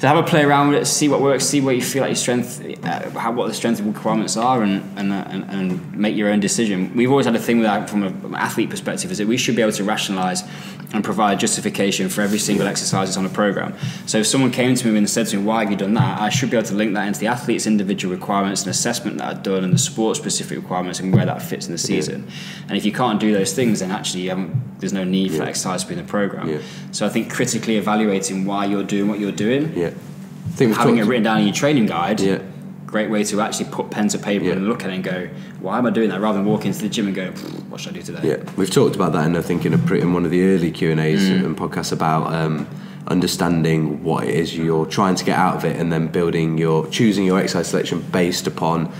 To 0.00 0.08
have 0.08 0.16
a 0.16 0.22
play 0.22 0.44
around 0.44 0.68
with 0.68 0.82
it, 0.82 0.86
see 0.86 1.08
what 1.08 1.20
works, 1.20 1.44
see 1.44 1.60
where 1.60 1.74
you 1.74 1.82
feel 1.82 2.02
like 2.02 2.10
your 2.10 2.16
strength, 2.16 2.62
uh, 2.84 3.10
how 3.10 3.32
what 3.32 3.48
the 3.48 3.54
strength 3.54 3.80
requirements 3.80 4.36
are, 4.36 4.62
and 4.62 4.82
and, 4.98 5.12
uh, 5.12 5.24
and 5.28 5.44
and 5.50 5.96
make 5.96 6.16
your 6.16 6.28
own 6.28 6.40
decision. 6.40 6.94
We've 6.94 7.10
always 7.10 7.26
had 7.26 7.34
a 7.34 7.40
thing 7.40 7.58
with 7.58 7.66
that 7.66 7.88
from 7.88 7.96
from 8.20 8.34
an 8.34 8.40
athlete 8.40 8.70
perspective 8.70 9.10
is 9.10 9.18
that 9.18 9.26
we 9.26 9.36
should 9.36 9.56
be 9.56 9.62
able 9.62 9.72
to 9.72 9.84
rationalise 9.84 10.42
and 10.92 11.02
provide 11.02 11.40
justification 11.40 12.08
for 12.08 12.22
every 12.22 12.38
single 12.38 12.66
exercise 12.66 13.08
that's 13.08 13.16
on 13.16 13.26
a 13.26 13.28
program. 13.28 13.74
So 14.06 14.18
if 14.18 14.26
someone 14.26 14.50
came 14.52 14.74
to 14.76 14.88
me 14.88 14.98
and 14.98 15.10
said 15.10 15.26
to 15.28 15.36
me, 15.36 15.42
"Why 15.42 15.60
have 15.62 15.70
you 15.70 15.76
done 15.76 15.94
that?" 15.94 16.20
I 16.20 16.28
should 16.28 16.50
be 16.50 16.56
able 16.56 16.68
to 16.68 16.74
link 16.74 16.94
that 16.94 17.06
into 17.06 17.20
the 17.20 17.26
athlete's 17.26 17.66
individual 17.66 18.14
requirements 18.14 18.62
and 18.62 18.70
assessment 18.70 19.18
that 19.18 19.26
I've 19.28 19.42
done, 19.42 19.64
and 19.64 19.72
the 19.72 19.78
sport-specific 19.78 20.56
requirements 20.56 21.00
and 21.00 21.12
where 21.12 21.26
that 21.26 21.42
fits 21.42 21.66
in 21.66 21.72
the 21.72 21.78
season. 21.78 22.28
And 22.68 22.76
if 22.78 22.84
you 22.84 22.92
can't 22.92 23.18
do 23.18 23.32
those 23.32 23.52
things, 23.52 23.80
then 23.80 23.90
actually 23.90 24.22
you 24.22 24.30
haven't, 24.30 24.54
there's 24.80 24.92
no 24.92 25.04
need 25.04 25.28
for 25.30 25.34
Yeah. 25.38 25.40
that 25.40 25.48
exercise 25.48 25.82
to 25.82 25.88
be 25.88 25.94
in 25.94 25.98
the 26.04 26.08
program. 26.10 26.48
Yeah. 26.48 26.58
So 26.92 27.04
I 27.04 27.08
think 27.08 27.30
critically 27.32 27.76
evaluating 27.76 28.44
why 28.44 28.64
you're 28.66 28.84
doing 28.84 29.08
what 29.08 29.18
you're 29.18 29.32
doing, 29.32 29.72
Yeah. 29.76 29.88
I 29.88 30.56
think 30.56 30.76
having 30.76 30.98
it 30.98 31.04
written 31.04 31.24
down 31.24 31.38
in 31.40 31.46
your 31.46 31.54
training 31.54 31.86
guide, 31.86 32.20
Yeah. 32.20 32.38
Great 32.86 33.10
way 33.10 33.24
to 33.24 33.40
actually 33.40 33.66
put 33.70 33.90
pen 33.90 34.08
to 34.08 34.18
paper 34.18 34.44
Yeah. 34.46 34.52
and 34.52 34.68
look 34.68 34.84
at 34.84 34.90
it 34.90 34.94
and 34.94 35.04
go, 35.04 35.28
why 35.60 35.76
am 35.78 35.86
I 35.86 35.90
doing 35.90 36.08
that? 36.10 36.20
Rather 36.20 36.38
than 36.38 36.46
walk 36.46 36.64
into 36.64 36.80
the 36.82 36.88
gym 36.88 37.06
and 37.06 37.14
go, 37.16 37.30
what 37.68 37.80
should 37.80 37.92
I 37.94 37.96
do 37.98 38.02
today? 38.02 38.28
Yeah, 38.28 38.50
we've 38.56 38.70
talked 38.70 38.94
about 38.94 39.12
that, 39.12 39.26
and 39.26 39.36
I 39.36 39.42
think 39.42 39.66
in 39.66 39.74
a 39.74 39.94
in 39.94 40.12
one 40.12 40.24
of 40.24 40.30
the 40.30 40.42
early 40.44 40.70
Q 40.70 40.90
and 40.92 41.00
A's 41.00 41.28
Mm. 41.28 41.44
and 41.44 41.56
podcasts 41.56 41.92
about 41.92 42.32
um, 42.32 42.66
understanding 43.08 44.02
what 44.04 44.24
it 44.24 44.34
is 44.34 44.56
you're 44.56 44.86
trying 44.86 45.14
to 45.16 45.24
get 45.24 45.36
out 45.38 45.56
of 45.56 45.64
it, 45.64 45.76
and 45.80 45.92
then 45.92 46.06
building 46.08 46.58
your 46.58 46.86
choosing 46.88 47.24
your 47.24 47.38
exercise 47.38 47.68
selection 47.68 48.00
based 48.12 48.46
upon 48.46 48.92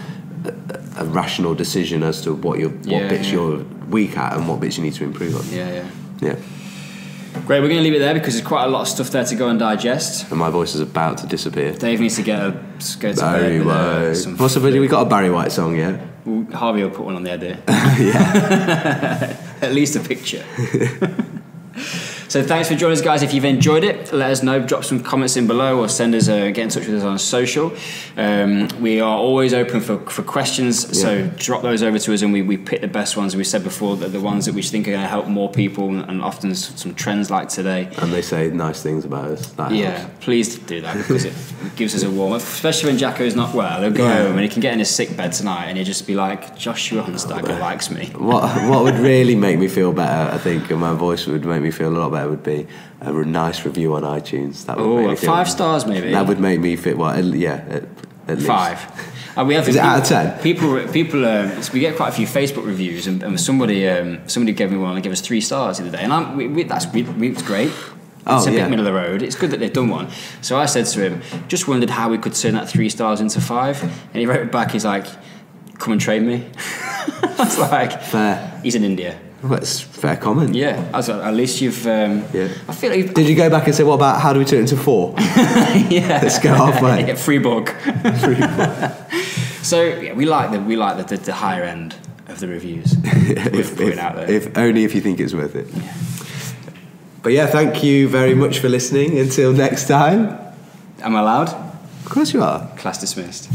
a, 0.45 1.03
a 1.03 1.05
rational 1.05 1.55
decision 1.55 2.03
as 2.03 2.21
to 2.23 2.35
what 2.35 2.59
your 2.59 2.71
what 2.71 2.87
Yeah, 3.03 3.09
bits 3.09 3.31
you're 3.31 3.59
weak 3.91 4.17
at 4.17 4.37
and 4.37 4.49
what 4.49 4.61
bits 4.61 4.77
you 4.79 4.85
need 4.85 4.95
to 4.95 5.05
improve 5.05 5.37
on. 5.37 5.45
Yeah, 5.57 5.73
yeah. 5.73 5.89
Yeah, 6.21 6.37
Great, 7.47 7.61
we're 7.61 7.69
going 7.69 7.79
to 7.79 7.85
leave 7.85 7.95
it 7.95 8.01
there 8.01 8.13
because 8.13 8.35
there's 8.35 8.45
quite 8.45 8.65
a 8.65 8.69
lot 8.69 8.81
of 8.81 8.89
stuff 8.89 9.09
there 9.11 9.25
to 9.25 9.37
go 9.37 9.49
and 9.49 9.57
digest. 9.57 10.29
and 10.31 10.41
my 10.41 10.51
voice 10.51 10.75
is 10.75 10.81
about 10.81 11.19
to 11.19 11.29
disappear. 11.29 11.73
Dave 11.75 12.01
needs 12.01 12.17
to 12.17 12.23
get 12.23 12.41
a 12.41 12.51
go 12.99 13.13
to 13.13 13.21
Barry 13.21 13.59
bed 13.59 13.67
uh, 13.69 14.11
White. 14.31 14.41
What's 14.41 14.55
the? 14.55 14.81
We 14.81 14.89
got 14.89 15.07
a 15.07 15.09
Barry 15.09 15.31
White 15.31 15.53
song, 15.53 15.77
yeah. 15.77 16.05
Well, 16.25 16.45
Harvey 16.53 16.83
will 16.83 16.91
put 16.91 17.05
one 17.05 17.15
on 17.15 17.23
the 17.23 17.39
dear. 17.39 17.63
yeah. 17.69 19.37
At 19.63 19.73
least 19.73 19.95
a 19.95 20.01
picture. 20.01 20.45
so 22.37 22.43
thanks 22.43 22.69
for 22.69 22.75
joining 22.75 22.93
us, 22.99 23.01
guys. 23.01 23.23
If 23.23 23.33
you've 23.33 23.47
enjoyed 23.47 23.83
it, 23.83 24.13
let 24.13 24.31
us 24.31 24.43
know. 24.43 24.61
Drop 24.61 24.85
some 24.85 25.03
comments 25.03 25.39
in 25.39 25.47
below, 25.47 25.81
or 25.81 25.89
send 25.89 26.15
us 26.15 26.29
a, 26.29 26.53
get 26.53 26.65
in 26.65 26.69
touch 26.69 26.87
with 26.87 26.97
us 26.97 27.03
on 27.03 27.19
social. 27.19 27.73
Um, 28.19 28.69
we 28.79 29.01
are 29.01 29.17
always 29.17 29.55
open 29.55 29.81
for, 29.81 29.99
for 30.01 30.23
questions, 30.23 31.01
so 31.01 31.27
drop 31.39 31.63
those 31.63 31.83
over 31.83 31.99
to 31.99 32.13
us, 32.13 32.21
and 32.21 32.35
we, 32.35 32.43
we 32.43 32.59
pick 32.59 32.83
the 32.83 32.89
best 32.89 33.17
ones. 33.17 33.35
We 33.35 33.43
said 33.45 33.65
before 33.65 33.97
that 33.97 34.11
the 34.11 34.21
ones 34.21 34.45
that 34.45 34.55
we 34.55 34.61
think 34.61 34.87
are 34.87 34.91
going 34.91 35.01
to 35.03 35.09
help 35.09 35.29
more 35.29 35.51
people, 35.51 35.89
and 35.99 36.21
often 36.21 36.55
some 36.55 36.95
trends 36.95 37.31
like 37.31 37.49
today. 37.49 37.89
And 37.97 38.13
they 38.13 38.21
say 38.21 38.51
nice 38.51 38.83
things 38.83 39.07
about 39.07 39.31
us. 39.31 39.47
That 39.53 39.73
Yeah, 39.73 39.97
helps. 40.01 40.25
please 40.25 40.59
do 40.59 40.83
that 40.83 40.95
because 40.95 41.25
it 41.25 41.33
gives 41.77 41.95
us 41.95 42.03
a 42.03 42.11
warm 42.11 42.35
up, 42.35 42.43
especially 42.43 42.91
when 42.91 42.99
Jacko's 42.99 43.35
not 43.35 43.55
well. 43.55 43.81
He'll 43.81 43.91
go 43.93 44.05
Yeah. 44.07 44.25
home 44.25 44.33
and 44.33 44.41
he 44.43 44.49
can 44.51 44.61
get 44.61 44.75
in 44.75 44.79
his 44.81 44.91
sick 44.91 45.17
bed 45.17 45.33
tonight, 45.33 45.69
and 45.69 45.79
he'll 45.79 45.87
just 45.87 46.07
be 46.07 46.15
like, 46.15 46.59
"Joshua 46.59 47.03
Hunstagger 47.03 47.59
likes 47.59 47.91
me." 47.91 48.11
What 48.15 48.43
what 48.69 48.83
would 48.85 48.99
really 48.99 49.35
make 49.35 49.59
me 49.59 49.69
feel 49.69 49.95
better, 49.95 50.35
I 50.35 50.37
think, 50.37 50.71
and 50.71 50.79
my 50.79 50.93
voice 50.93 51.27
would 51.27 51.47
make 51.47 51.63
me 51.63 51.71
feel 51.71 51.89
a 51.89 51.99
lot 51.99 52.13
better, 52.13 52.26
would 52.29 52.43
be 52.43 52.67
a 53.01 53.13
nice 53.13 53.65
review 53.65 53.95
on 53.95 54.03
iTunes. 54.03 54.67
That 54.67 54.79
would 54.79 54.87
Oh, 54.87 55.17
five 55.17 55.49
stars 55.49 55.87
maybe. 55.87 56.13
That 56.13 56.27
would 56.27 56.41
make 56.41 56.61
me 56.61 56.77
feel 56.77 56.97
well. 56.97 57.25
Yeah, 57.25 57.65
at, 57.69 57.85
at 58.29 58.37
least 58.37 58.47
Five. 58.47 58.81
Uh, 59.37 59.45
we 59.45 59.55
have 59.55 59.69
Is 59.69 59.77
it 59.77 59.81
people, 59.81 59.91
out 59.91 60.01
of 60.01 60.09
10? 60.09 60.39
People, 60.43 60.93
people. 60.93 61.27
Um, 61.27 61.61
we 61.75 61.81
get 61.81 61.97
quite 61.97 62.09
a 62.09 62.13
few 62.13 62.27
Facebook 62.27 62.65
reviews, 62.65 63.07
and, 63.07 63.23
and 63.23 63.39
somebody, 63.39 63.87
um, 63.87 64.27
somebody 64.29 64.53
gave 64.53 64.73
me 64.73 64.79
one 64.79 64.95
and 64.95 65.03
gave 65.03 65.13
us 65.13 65.21
three 65.21 65.43
stars 65.43 65.77
the 65.77 65.85
other 65.87 65.97
day, 65.97 66.03
and 66.03 66.13
I'm, 66.13 66.37
we, 66.37 66.49
we, 66.49 66.63
that's 66.63 66.87
we, 66.87 67.03
we, 67.03 67.29
it's 67.29 67.43
great. 67.43 67.71
Oh, 68.27 68.39
it's 68.39 68.47
a 68.47 68.53
yeah. 68.53 68.63
bit 68.63 68.71
middle 68.71 68.87
of 68.87 68.93
the 68.93 68.99
road. 68.99 69.23
It's 69.23 69.37
good 69.37 69.51
that 69.51 69.61
they've 69.61 69.73
done 69.73 69.89
one. 69.89 70.09
So 70.41 70.57
I 70.57 70.67
said 70.67 70.87
to 70.87 71.01
him, 71.01 71.23
just 71.49 71.69
wondered 71.69 71.91
how 71.91 72.09
we 72.09 72.19
could 72.19 72.35
turn 72.35 72.55
that 72.55 72.69
three 72.69 72.89
stars 72.89 73.21
into 73.21 73.41
five, 73.41 73.83
and 73.83 74.17
he 74.17 74.27
wrote 74.27 74.51
back, 74.51 74.71
he's 74.73 74.87
like, 74.87 75.07
"Come 75.79 75.93
and 75.93 76.01
train 76.01 76.27
me." 76.27 76.47
I 77.23 77.35
was 77.39 77.59
like, 77.59 78.03
fair. 78.03 78.61
he's 78.63 78.75
in 78.75 78.85
India. 78.85 79.21
Well, 79.43 79.53
That's 79.53 79.81
fair 79.81 80.17
comment. 80.17 80.55
Yeah, 80.55 80.89
I 80.93 80.97
was 80.97 81.09
at 81.09 81.35
least 81.35 81.61
you've. 81.61 81.87
Um, 81.87 82.25
Yeah. 82.33 82.49
I 82.69 82.73
feel 82.75 82.91
like. 82.91 83.15
Did 83.15 83.29
you 83.29 83.37
go 83.37 83.51
back 83.51 83.67
and 83.67 83.75
say, 83.75 83.85
what 83.85 83.95
about 83.95 84.21
how 84.21 84.33
do 84.33 84.39
we 84.39 84.45
turn 84.45 84.59
it 84.61 84.63
into 84.63 84.77
four? 84.77 85.15
yeah. 85.19 86.21
Let's 86.23 86.39
go 86.39 86.55
halfway. 86.55 87.07
yeah, 87.09 87.15
free 87.15 87.39
book. 87.39 87.69
so 89.63 89.83
yeah, 89.85 90.15
we 90.15 90.25
like 90.27 90.51
the 90.53 90.61
we 90.61 90.77
like 90.77 90.97
the, 90.97 91.17
the, 91.17 91.23
the 91.25 91.33
higher 91.35 91.63
end 91.65 91.95
of 92.29 92.41
the 92.41 92.49
reviews. 92.49 92.95
If, 93.05 93.79
if- 93.81 93.99
out 93.99 94.17
there. 94.17 94.31
if 94.31 94.57
only 94.57 94.85
if 94.85 94.95
you 94.95 95.01
think 95.01 95.21
it's 95.21 95.35
worth 95.35 95.55
it. 95.55 95.67
But 97.23 97.33
yeah, 97.33 97.47
thank 97.47 97.83
you 97.85 98.09
very 98.09 98.35
much 98.35 98.59
for 98.61 98.69
listening. 98.69 99.19
Until 99.19 99.53
next 99.53 99.87
time. 99.89 100.39
Am 101.03 101.15
I 101.15 101.21
allowed? 101.21 101.49
Of 101.51 102.07
course 102.09 102.33
you 102.33 102.43
are. 102.43 102.69
Class 102.79 102.99
dismissed. 103.01 103.51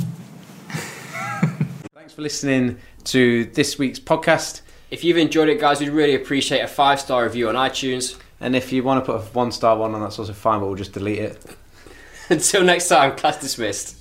Thanks 1.95 2.13
for 2.13 2.21
listening 2.21 2.77
to 3.05 3.45
this 3.45 3.79
week's 3.79 3.99
podcast. 3.99 4.61
If 4.91 5.05
you've 5.05 5.17
enjoyed 5.17 5.47
it, 5.47 5.57
guys, 5.57 5.79
we'd 5.79 5.89
really 5.89 6.15
appreciate 6.15 6.59
a 6.59 6.67
five 6.67 6.99
star 6.99 7.23
review 7.23 7.47
on 7.47 7.55
iTunes. 7.55 8.19
And 8.41 8.57
if 8.57 8.73
you 8.73 8.83
want 8.83 9.03
to 9.03 9.11
put 9.11 9.21
a 9.21 9.23
one 9.33 9.53
star 9.53 9.77
one 9.77 9.95
on, 9.95 10.01
that's 10.01 10.19
also 10.19 10.33
fine, 10.33 10.59
but 10.59 10.65
we'll 10.65 10.75
just 10.75 10.91
delete 10.91 11.19
it. 11.19 11.55
Until 12.29 12.63
next 12.63 12.89
time, 12.89 13.15
class 13.15 13.39
dismissed. 13.39 13.97